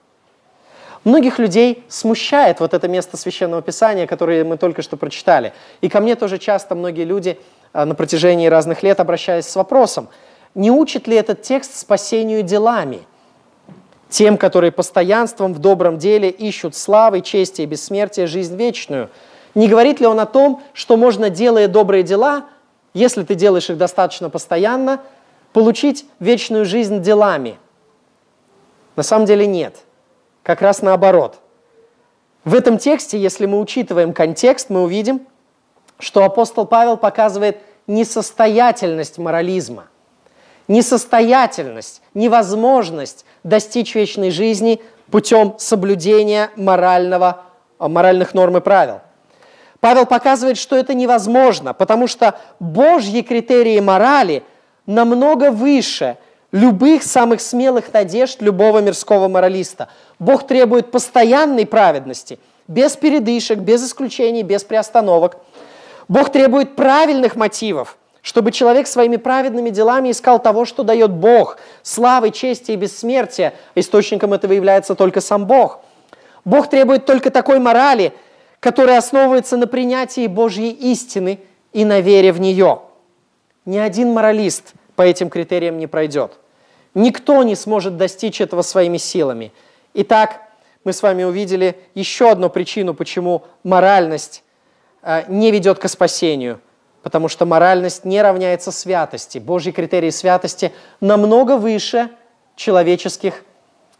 [1.06, 5.54] Многих людей смущает вот это место Священного Писания, которое мы только что прочитали.
[5.82, 7.40] И ко мне тоже часто многие люди
[7.74, 10.10] а, на протяжении разных лет обращались с вопросом,
[10.56, 13.02] не учит ли этот текст спасению делами?
[14.10, 19.12] Тем, которые постоянством в добром деле ищут славы, чести и бессмертия, жизнь вечную.
[19.54, 22.46] Не говорит ли он о том, что можно, делая добрые дела,
[22.96, 25.02] если ты делаешь их достаточно постоянно,
[25.54, 27.58] получить вечную жизнь делами?
[28.96, 29.76] На самом деле нет
[30.46, 31.40] как раз наоборот.
[32.44, 35.22] В этом тексте, если мы учитываем контекст, мы увидим,
[35.98, 39.88] что апостол Павел показывает несостоятельность морализма,
[40.68, 47.42] несостоятельность, невозможность достичь вечной жизни путем соблюдения морального,
[47.80, 49.02] моральных норм и правил.
[49.80, 54.44] Павел показывает, что это невозможно, потому что Божьи критерии морали
[54.86, 56.18] намного выше
[56.56, 59.90] любых самых смелых надежд любого мирского моралиста.
[60.20, 65.38] Бог требует постоянной праведности, без передышек, без исключений, без приостановок.
[66.08, 72.32] Бог требует правильных мотивов, чтобы человек своими праведными делами искал того, что дает Бог, славы,
[72.32, 73.54] чести и бессмертия.
[73.76, 75.80] Источником этого является только сам Бог.
[76.44, 78.14] Бог требует только такой морали,
[78.60, 81.40] которая основывается на принятии Божьей истины
[81.74, 82.82] и на вере в нее.
[83.66, 86.34] Ни один моралист по этим критериям не пройдет.
[86.94, 89.52] Никто не сможет достичь этого своими силами.
[89.96, 90.42] Итак,
[90.84, 94.44] мы с вами увидели еще одну причину, почему моральность
[95.02, 96.62] э, не ведет к спасению.
[97.02, 99.40] Потому что моральность не равняется святости.
[99.40, 100.72] Божьи критерии святости
[101.02, 102.10] намного выше
[102.56, 103.44] человеческих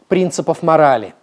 [0.06, 1.14] принципов морали.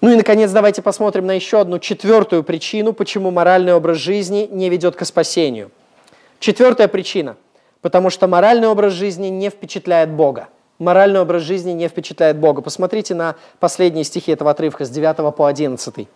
[0.00, 4.68] Ну и, наконец, давайте посмотрим на еще одну четвертую причину, почему моральный образ жизни не
[4.68, 5.70] ведет к спасению.
[6.40, 7.36] Четвертая причина–
[7.80, 10.48] Потому что моральный образ жизни не впечатляет Бога.
[10.78, 12.62] Моральный образ жизни не впечатляет Бога.
[12.62, 16.08] Посмотрите на последние стихи этого отрывка с 9 по 11.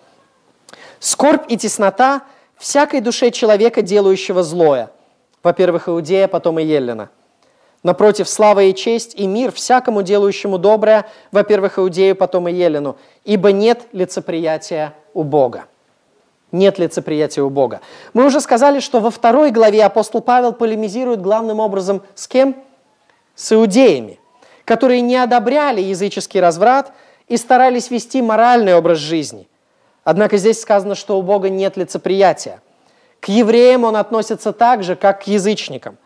[1.01, 2.23] «Скорбь и теснота
[2.57, 4.91] всякой душе человека, делающего злое».
[5.43, 7.11] Во-первых, Иудея, потом и Еллина.
[7.83, 13.51] Напротив, слава и честь и мир всякому делающему доброе, во-первых, Иудею, потом и Елену, ибо
[13.51, 15.65] нет лицеприятия у Бога
[16.53, 17.81] нет лицеприятия у Бога.
[18.13, 22.55] Мы уже сказали, что во второй главе апостол Павел полемизирует главным образом с кем?
[23.35, 24.21] С иудеями,
[24.65, 26.93] которые не одобряли языческий разврат
[27.29, 29.49] и старались вести моральный образ жизни.
[30.05, 32.61] Однако здесь сказано, что у Бога нет лицеприятия.
[33.21, 35.97] К евреям он относится так же, как к язычникам.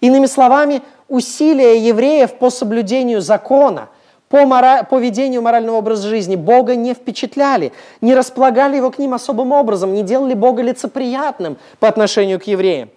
[0.00, 3.88] Иными словами, усилия евреев по соблюдению закона–
[4.32, 4.82] по, мора...
[4.84, 10.02] по морального образа жизни Бога не впечатляли, не располагали его к ним особым образом, не
[10.02, 12.88] делали Бога лицеприятным по отношению к евреям.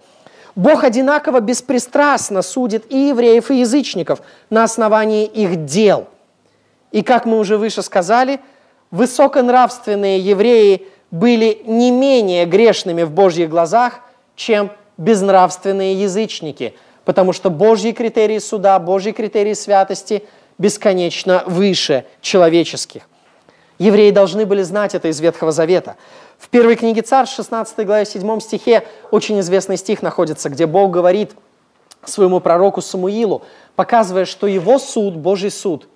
[0.56, 6.08] Бог одинаково беспристрастно судит и евреев, и язычников на основании их дел.
[6.90, 8.40] И как мы уже выше сказали,
[8.90, 14.00] высоконравственные евреи были не менее грешными в Божьих глазах,
[14.34, 20.24] чем безнравственные язычники, потому что Божьи критерии суда, Божьи критерии святости–
[20.58, 23.02] бесконечно выше человеческих.
[23.78, 25.96] Евреи должны были знать это из Ветхого Завета.
[26.38, 31.32] В первой книге Царств, 16 главе, 7 стихе, очень известный стих находится, где Бог говорит
[32.04, 33.42] своему пророку Самуилу,
[33.74, 35.88] показывая, что его суд, Божий суд,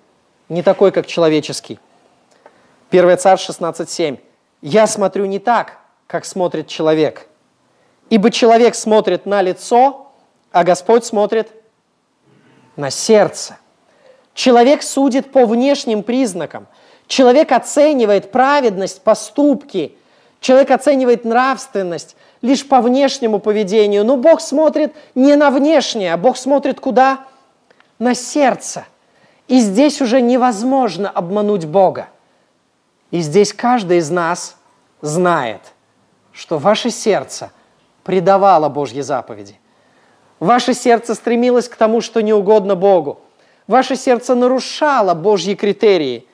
[0.49, 1.79] не такой, как человеческий.
[2.89, 4.19] 1 Царств 16.7.
[4.61, 5.77] «Я смотрю не так,
[6.07, 7.27] как смотрит человек,
[8.09, 10.11] ибо человек смотрит на лицо,
[10.51, 11.51] а Господь смотрит
[12.75, 13.57] на сердце».
[14.33, 16.67] Человек судит по внешним признакам.
[17.07, 19.97] Человек оценивает праведность, поступки.
[20.41, 26.35] Человек оценивает нравственность лишь по внешнему поведению, но Бог смотрит не на внешнее, а Бог
[26.35, 27.19] смотрит куда?
[27.99, 28.85] На сердце.
[29.47, 32.09] И здесь уже невозможно обмануть Бога.
[33.11, 34.57] И здесь каждый из нас
[35.01, 35.61] знает,
[36.31, 37.51] что ваше сердце
[38.03, 39.59] предавало Божьи заповеди.
[40.39, 43.19] Ваше сердце стремилось к тому, что не угодно Богу.
[43.67, 46.25] Ваше сердце нарушало Божьи критерии.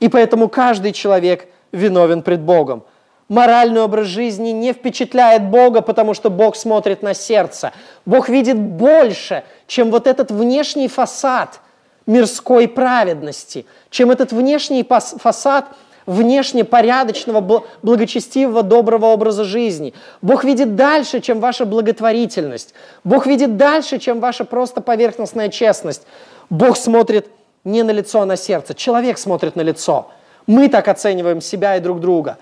[0.00, 2.84] И поэтому каждый человек виновен пред Богом.
[3.28, 7.72] Моральный образ жизни не впечатляет Бога, потому что Бог смотрит на сердце.
[8.06, 11.60] Бог видит больше, чем вот этот внешний фасад
[12.06, 15.66] мирской праведности, чем этот внешний фасад
[16.06, 19.92] внешне порядочного, благочестивого, доброго образа жизни.
[20.22, 22.72] Бог видит дальше, чем ваша благотворительность.
[23.04, 26.06] Бог видит дальше, чем ваша просто поверхностная честность.
[26.48, 27.28] Бог смотрит
[27.64, 28.72] не на лицо, а на сердце.
[28.72, 30.10] Человек смотрит на лицо.
[30.46, 32.38] Мы так оцениваем себя и друг друга.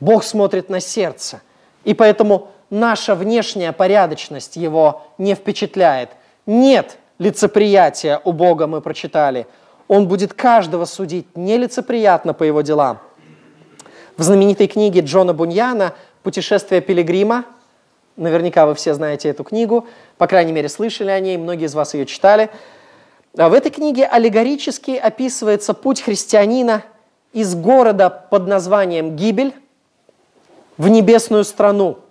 [0.00, 1.40] Бог смотрит на сердце.
[1.84, 6.10] И поэтому наша внешняя порядочность его не впечатляет.
[6.46, 9.46] Нет лицеприятия у Бога, мы прочитали–
[9.90, 13.00] он будет каждого судить нелицеприятно по его делам.
[14.16, 17.44] В знаменитой книге Джона Буньяна «Путешествие пилигрима»,
[18.14, 21.94] наверняка вы все знаете эту книгу, по крайней мере, слышали о ней, многие из вас
[21.94, 22.50] ее читали.
[23.36, 26.84] А в этой книге аллегорически описывается путь христианина
[27.32, 29.54] из города под названием Гибель
[30.80, 31.98] в небесную страну–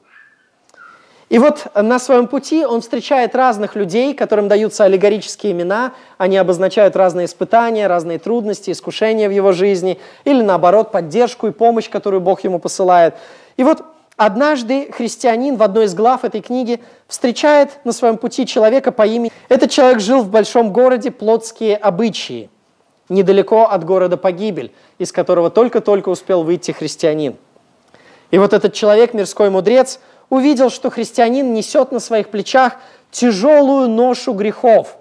[1.29, 6.95] и вот на своем пути он встречает разных людей, которым даются аллегорические имена, они обозначают
[6.95, 12.43] разные испытания, разные трудности, искушения в его жизни, или наоборот, поддержку и помощь, которую Бог
[12.43, 13.13] ему посылает.
[13.57, 13.83] И вот
[14.17, 19.31] однажды христианин в одной из глав этой книги встречает на своем пути человека по имени...
[19.49, 22.49] Этот человек жил в большом городе плотские обычаи,
[23.07, 27.37] недалеко от города Погибель, из которого только-только успел выйти христианин.
[28.31, 29.99] И вот этот человек, мирской мудрец,
[30.29, 32.77] увидел, что христианин несет на своих плечах
[33.11, 34.97] тяжелую ношу грехов.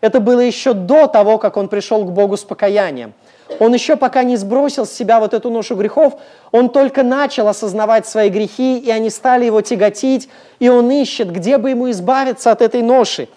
[0.00, 3.14] Это было еще до того, как он пришел к Богу с покаянием.
[3.60, 6.14] Он еще пока не сбросил с себя вот эту ношу грехов,
[6.50, 11.56] он только начал осознавать свои грехи, и они стали его тяготить, и он ищет, где
[11.56, 13.28] бы ему избавиться от этой ноши.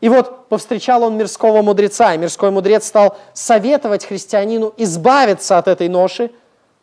[0.00, 5.88] И вот повстречал он мирского мудреца, и мирской мудрец стал советовать христианину избавиться от этой
[5.88, 6.30] ноши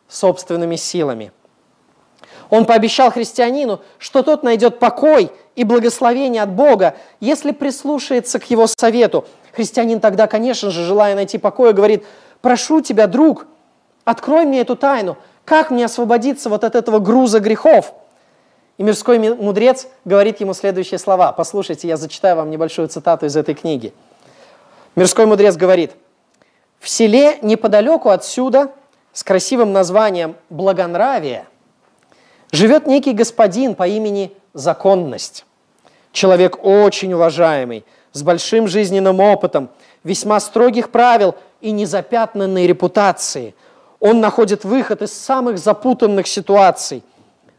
[0.08, 1.32] собственными силами.
[2.50, 8.66] Он пообещал христианину, что тот найдет покой и благословение от Бога, если прислушается к его
[8.66, 9.26] совету.
[9.52, 12.04] Христианин тогда, конечно же, желая найти покой, говорит,
[12.40, 13.46] прошу тебя, друг,
[14.04, 17.94] открой мне эту тайну, как мне освободиться вот от этого груза грехов?
[18.78, 21.32] И мирской мудрец говорит ему следующие слова.
[21.32, 23.94] Послушайте, я зачитаю вам небольшую цитату из этой книги.
[24.96, 25.92] Мирской мудрец говорит,
[26.78, 28.72] «В селе неподалеку отсюда,
[29.12, 31.46] с красивым названием «Благонравие»,
[32.52, 35.44] живет некий господин по имени Законность.
[36.12, 39.68] Человек очень уважаемый, с большим жизненным опытом,
[40.02, 43.54] весьма строгих правил и незапятнанной репутации.
[44.00, 47.02] Он находит выход из самых запутанных ситуаций.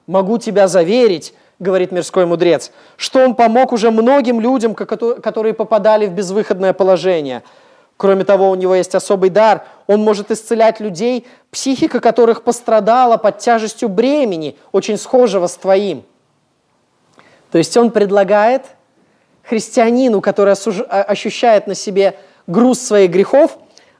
[0.07, 6.13] «Могу тебя заверить»,— говорит мирской мудрец, «что он помог уже многим людям, которые попадали в
[6.13, 7.43] безвыходное положение».
[7.97, 9.65] Кроме того, у него есть особый дар.
[9.87, 16.03] Он может исцелять людей, психика которых пострадала под тяжестью бремени, очень схожего с твоим.
[17.51, 18.63] То есть он предлагает
[19.41, 23.57] христианину, который а, ощущает на себе груз своих грехов,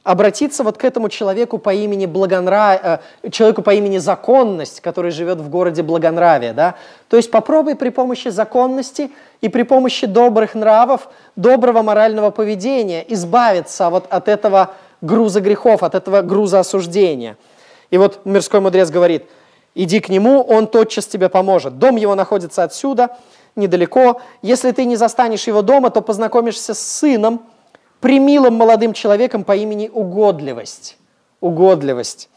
[0.08, 2.80] обратиться вот к этому человеку по имени Благонрав...
[2.82, 2.98] Э,
[3.30, 6.54] человеку по имени Законность, который живет в городе Благонравие.
[6.54, 6.76] Да?
[7.10, 9.10] То есть попробуй при помощи законности
[9.42, 14.70] и при помощи добрых нравов, доброго морального поведения избавиться вот от этого
[15.02, 17.36] груза грехов, от этого груза осуждения.
[17.90, 19.26] И вот мирской мудрец говорит,
[19.74, 21.78] иди к нему, он тотчас тебе поможет.
[21.78, 23.10] Дом его находится отсюда,
[23.56, 24.22] недалеко.
[24.40, 27.42] Если ты не застанешь его дома, то познакомишься с сыном,
[28.00, 30.96] примилым молодым человеком по имени Угодливость.
[31.40, 32.28] Угодливость,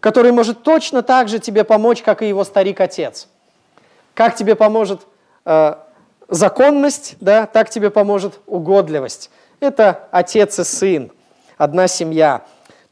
[0.00, 3.28] который может точно так же тебе помочь, как и его старик-отец.
[4.14, 5.02] Как тебе поможет
[5.44, 5.74] э,
[6.28, 9.30] законность, да, так тебе поможет угодливость.
[9.60, 11.12] Это отец и сын,
[11.56, 12.42] одна семья.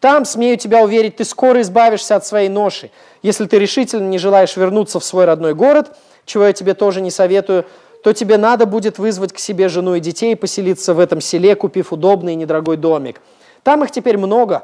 [0.01, 2.91] Там, смею тебя уверить, ты скоро избавишься от своей ноши.
[3.23, 7.11] Если ты решительно не желаешь вернуться в свой родной город, чего я тебе тоже не
[7.11, 7.67] советую,
[8.07, 11.57] то тебе надо будет вызвать к себе жену и детей и поселиться в этом селе,
[11.57, 13.21] купив удобный и недорогой домик.
[13.65, 14.63] Там их теперь много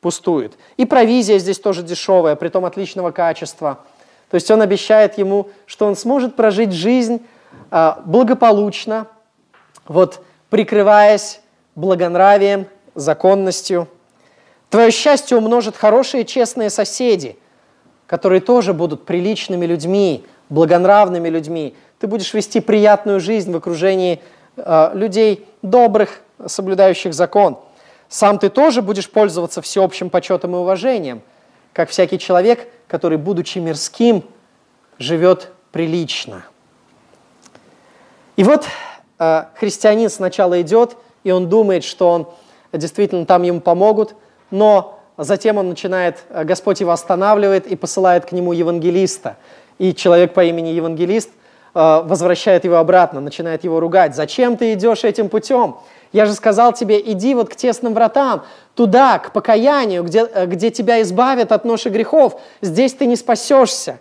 [0.00, 0.54] пустует.
[0.78, 3.80] И провизия здесь тоже дешевая, при том отличного качества.
[4.30, 7.20] То есть он обещает ему, что он сможет прожить жизнь
[7.70, 9.06] а, благополучно,
[9.86, 11.42] вот прикрываясь
[11.74, 13.86] благонравием, законностью.
[14.70, 17.36] Твое счастье умножит хорошие честные соседи,
[18.06, 21.74] которые тоже будут приличными людьми, благонравными людьми.
[21.98, 24.20] Ты будешь вести приятную жизнь в окружении
[24.56, 27.58] э, людей добрых, соблюдающих закон.
[28.08, 31.22] Сам ты тоже будешь пользоваться всеобщим почетом и уважением,
[31.72, 34.24] как всякий человек, который, будучи мирским,
[34.98, 36.44] живет прилично.
[38.36, 38.66] И вот
[39.18, 42.28] э, христианин сначала идет, и он думает, что он
[42.72, 44.14] действительно там ему помогут,
[44.50, 49.36] но затем он начинает, э, Господь его останавливает и посылает к нему евангелиста.
[49.78, 51.30] И человек по имени евангелист
[51.74, 54.16] возвращает его обратно, начинает его ругать.
[54.16, 55.76] «Зачем ты идешь этим путем?
[56.12, 58.42] Я же сказал тебе, иди вот к тесным вратам,
[58.74, 62.40] туда, к покаянию, где, э, где тебя избавят от ноши грехов.
[62.62, 64.00] Здесь ты не спасешься».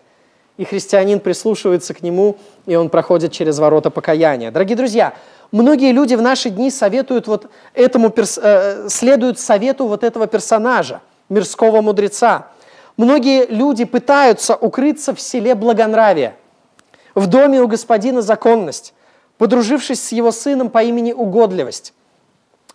[0.58, 4.50] И христианин прислушивается к нему, и он проходит через ворота покаяния.
[4.50, 5.14] Дорогие друзья,
[5.52, 11.82] многие люди в наши дни советуют вот этому, э, следуют совету вот этого персонажа, мирского
[11.82, 12.48] мудреца.
[12.96, 16.36] Многие люди пытаются укрыться в селе благонравия,
[17.18, 18.94] в доме у господина законность,
[19.40, 21.94] подружившись с его сыном по имени угодливость.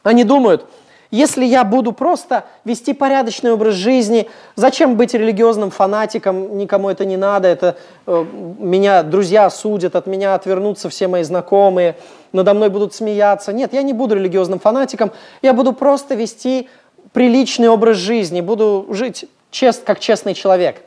[0.03, 0.67] Они думают,
[1.13, 7.17] если я буду просто вести порядочный образ жизни, зачем быть религиозным фанатиком, никому это не
[7.17, 7.77] надо, это
[8.09, 8.25] э,
[8.59, 11.95] меня друзья судят, от меня отвернутся все мои знакомые,
[12.33, 13.53] надо мной будут смеяться.
[13.53, 15.13] Нет, я не буду религиозным фанатиком,
[15.43, 16.69] я буду просто вести
[17.13, 20.83] приличный образ жизни, буду жить чест, как честный человек.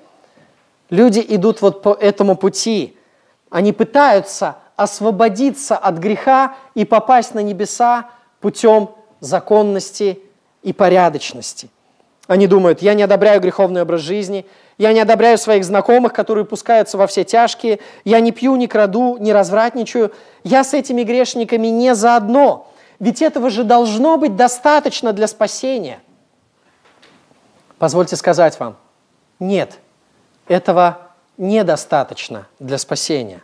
[0.89, 2.97] Люди идут вот по этому пути.
[3.55, 8.09] Они пытаются освободиться от греха и попасть на небеса
[8.41, 8.89] путем
[9.21, 10.19] законности
[10.61, 11.69] и порядочности.
[12.27, 14.45] Они думают, я не одобряю греховный образ жизни,
[14.77, 19.15] я не одобряю своих знакомых, которые пускаются во все тяжкие, я не пью, не краду,
[19.21, 20.11] не развратничаю,
[20.43, 26.01] я с этими грешниками не заодно, ведь этого же должно быть достаточно для спасения.
[27.79, 28.75] Позвольте сказать вам,
[29.39, 29.79] нет,
[30.49, 31.04] этого
[31.37, 33.43] недостаточно для спасения.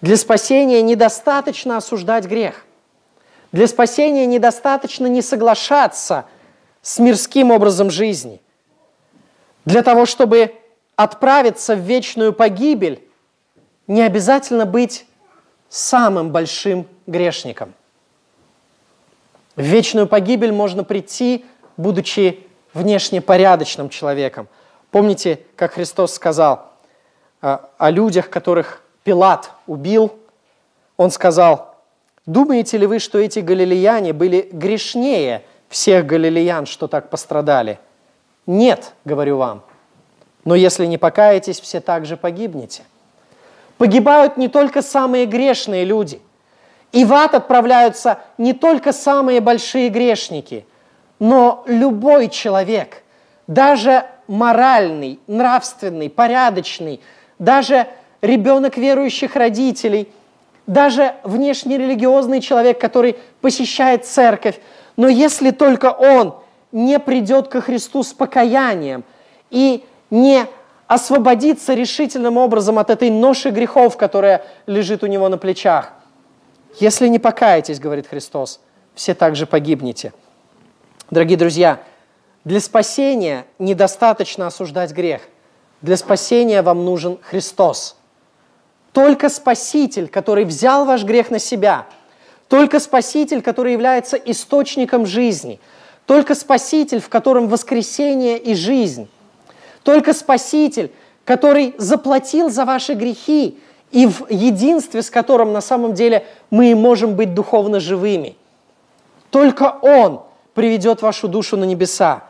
[0.00, 2.64] Для спасения недостаточно осуждать грех–
[3.54, 6.24] для спасения недостаточно не соглашаться
[6.82, 8.42] с мирским образом жизни.
[9.64, 10.56] Для того, чтобы
[10.96, 13.00] отправиться в вечную погибель,
[13.86, 15.06] не обязательно быть
[15.68, 17.74] самым большим грешником.
[19.54, 21.44] В вечную погибель можно прийти,
[21.76, 22.40] будучи
[22.72, 24.48] внешне порядочным человеком.
[24.90, 26.72] Помните, как Христос сказал
[27.44, 30.12] о, а, о людях, которых Пилат убил?
[30.96, 31.74] Он сказал,
[32.26, 37.78] Думаете ли вы, что эти галилеяне были грешнее всех галилеян, что так пострадали?
[38.46, 39.62] Нет, говорю вам.
[40.44, 42.84] Но если не покаетесь, все также погибнете.
[43.76, 46.20] Погибают не только самые грешные люди.
[46.92, 50.64] И в ад отправляются не только самые большие грешники,
[51.18, 53.02] но любой человек,
[53.46, 57.00] даже моральный, нравственный, порядочный,
[57.44, 57.86] даже
[58.22, 60.08] ребенок верующих родителей–
[60.66, 64.58] даже внешне религиозный человек, который посещает церковь,
[64.96, 66.36] но если только он
[66.72, 69.04] не придет ко Христу с покаянием
[69.50, 70.46] и не
[70.86, 75.92] освободиться решительным образом от этой ноши грехов, которая лежит у него на плечах.
[76.78, 78.60] Если не покаетесь, говорит Христос,
[78.94, 80.12] все также погибнете.
[81.10, 81.80] Дорогие друзья,
[82.44, 85.22] для спасения недостаточно осуждать грех.
[85.84, 87.96] Для спасения вам нужен Христос–
[88.94, 91.86] только Спаситель, который взял ваш грех на себя.
[92.48, 95.58] Только Спаситель, который является источником жизни.
[96.06, 99.08] Только Спаситель, в котором воскресение и жизнь.
[99.82, 100.92] Только Спаситель,
[101.24, 103.58] который заплатил за ваши грехи
[103.90, 108.36] и в единстве, с которым на самом деле мы можем быть духовно живыми.
[109.30, 110.22] Только Он
[110.54, 112.22] приведет вашу душу на небеса.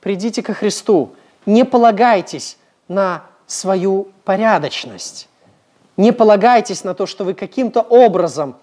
[0.00, 1.12] Придите ко Христу,
[1.46, 2.58] не полагайтесь
[2.92, 5.28] на свою порядочность.
[5.96, 8.56] Не полагайтесь на то, что вы каким-то образом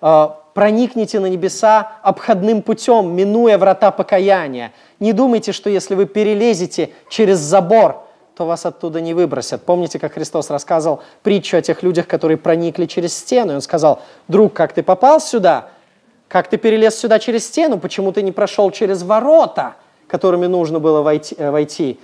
[0.00, 4.72] э, проникнете на небеса обходным путем, минуя врата покаяния.
[4.98, 8.02] Не думайте, что если вы перелезете через забор,
[8.36, 9.64] то вас оттуда не выбросят.
[9.64, 13.52] Помните, как Христос рассказывал притчу о тех людях, которые проникли через стену?
[13.52, 15.68] И он сказал, друг, как ты попал сюда?
[16.28, 17.78] Как ты перелез сюда через стену?
[17.78, 21.34] Почему ты не прошел через ворота, которыми нужно было войти?
[21.38, 21.98] Э, войти?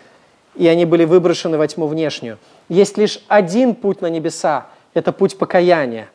[0.55, 2.38] И они были выброшены во тьму внешнюю.
[2.68, 6.11] Есть лишь один путь на небеса– это путь покаяния.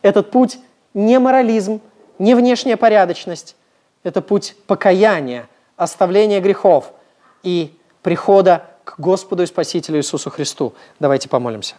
[0.00, 0.58] Этот путь
[0.94, 1.80] не морализм,
[2.18, 3.56] не внешняя порядочность.
[4.02, 6.92] Это путь покаяния, оставления грехов
[7.42, 10.74] и прихода к Господу и Спасителю Иисусу Христу.
[10.98, 11.76] Давайте помолимся.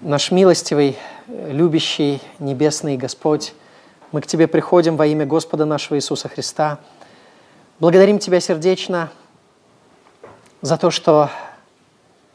[0.00, 0.98] Наш милостивый,
[1.28, 3.54] любящий, небесный Господь,
[4.14, 6.78] мы к Тебе приходим во имя Господа нашего Иисуса Христа–
[7.80, 9.10] Благодарим Тебя сердечно
[10.62, 11.28] за то, что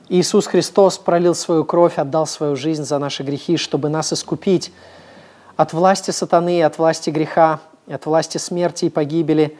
[0.10, 4.74] Иисус Христос пролил свою кровь, отдал свою жизнь за наши грехи, чтобы нас искупить
[5.56, 9.58] от власти сатаны, от власти греха, от власти смерти и погибели,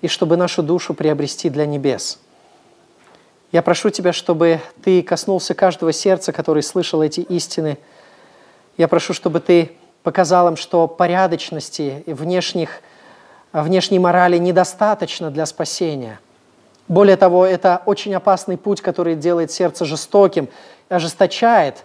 [0.00, 2.18] и чтобы нашу душу приобрести для небес.
[3.52, 7.76] Я прошу Тебя, чтобы Ты коснулся каждого сердца, который слышал эти истины.
[8.78, 9.72] Я прошу, чтобы Ты
[10.02, 12.80] показал им, что порядочности и внешних,
[13.52, 16.20] внешней морали недостаточно для спасения.
[16.86, 20.48] Более того, это очень опасный путь, который делает сердце жестоким,
[20.88, 21.84] ожесточает,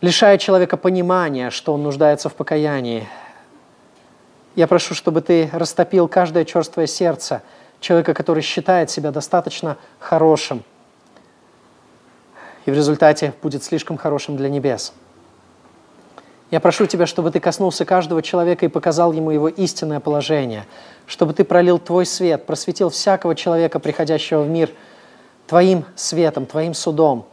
[0.00, 3.06] лишая человека понимания, что он нуждается в покаянии.
[4.54, 7.42] Я прошу, чтобы Ты растопил каждое черствое сердце–
[7.84, 10.64] человека, который считает себя достаточно хорошим,
[12.64, 14.94] и в результате будет слишком хорошим для небес.
[16.50, 20.66] Я прошу Тебя, чтобы Ты коснулся каждого человека и показал ему его истинное положение,
[21.06, 24.70] чтобы Ты пролил Твой свет, просветил всякого человека, приходящего в мир,
[25.46, 27.26] Твоим светом, Твоим судом.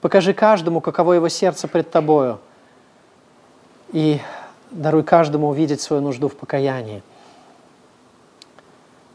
[0.00, 2.40] Покажи каждому, каково его сердце пред Тобою,
[3.92, 4.20] и
[4.70, 7.02] даруй каждому увидеть свою нужду в покаянии.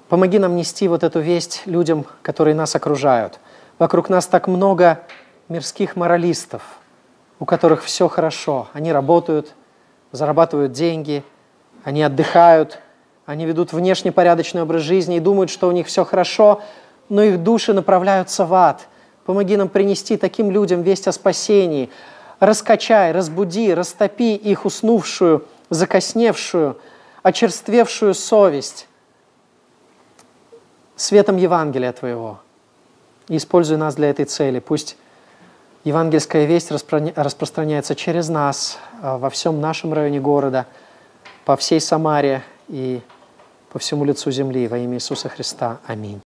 [0.08, 3.40] Помоги нам нести вот эту весть людям, которые нас окружают.
[3.78, 5.02] Вокруг нас так много
[5.50, 6.62] мирских моралистов,
[7.40, 8.68] у которых все хорошо.
[8.74, 9.54] Они работают,
[10.12, 11.24] зарабатывают деньги,
[11.84, 12.80] они отдыхают,
[13.26, 16.62] они ведут внешне порядочный образ жизни и думают, что у них все хорошо,
[17.10, 18.88] но их души направляются в ад.
[19.26, 21.90] Помоги нам принести таким людям весть о спасении.
[22.40, 26.78] Раскачай, разбуди, растопи их уснувшую, закосневшую,
[27.24, 28.88] очерствевшую совесть
[30.96, 32.40] светом Евангелия Твоего.
[33.28, 34.60] И используй нас для этой цели.
[34.60, 34.96] Пусть
[35.84, 40.66] евангельская весть распространяется через нас а, во всем нашем районе города,
[41.46, 43.02] по всей Самаре и
[43.72, 45.80] по всему лицу земли во имя Иисуса Христа.
[45.88, 46.22] Аминь.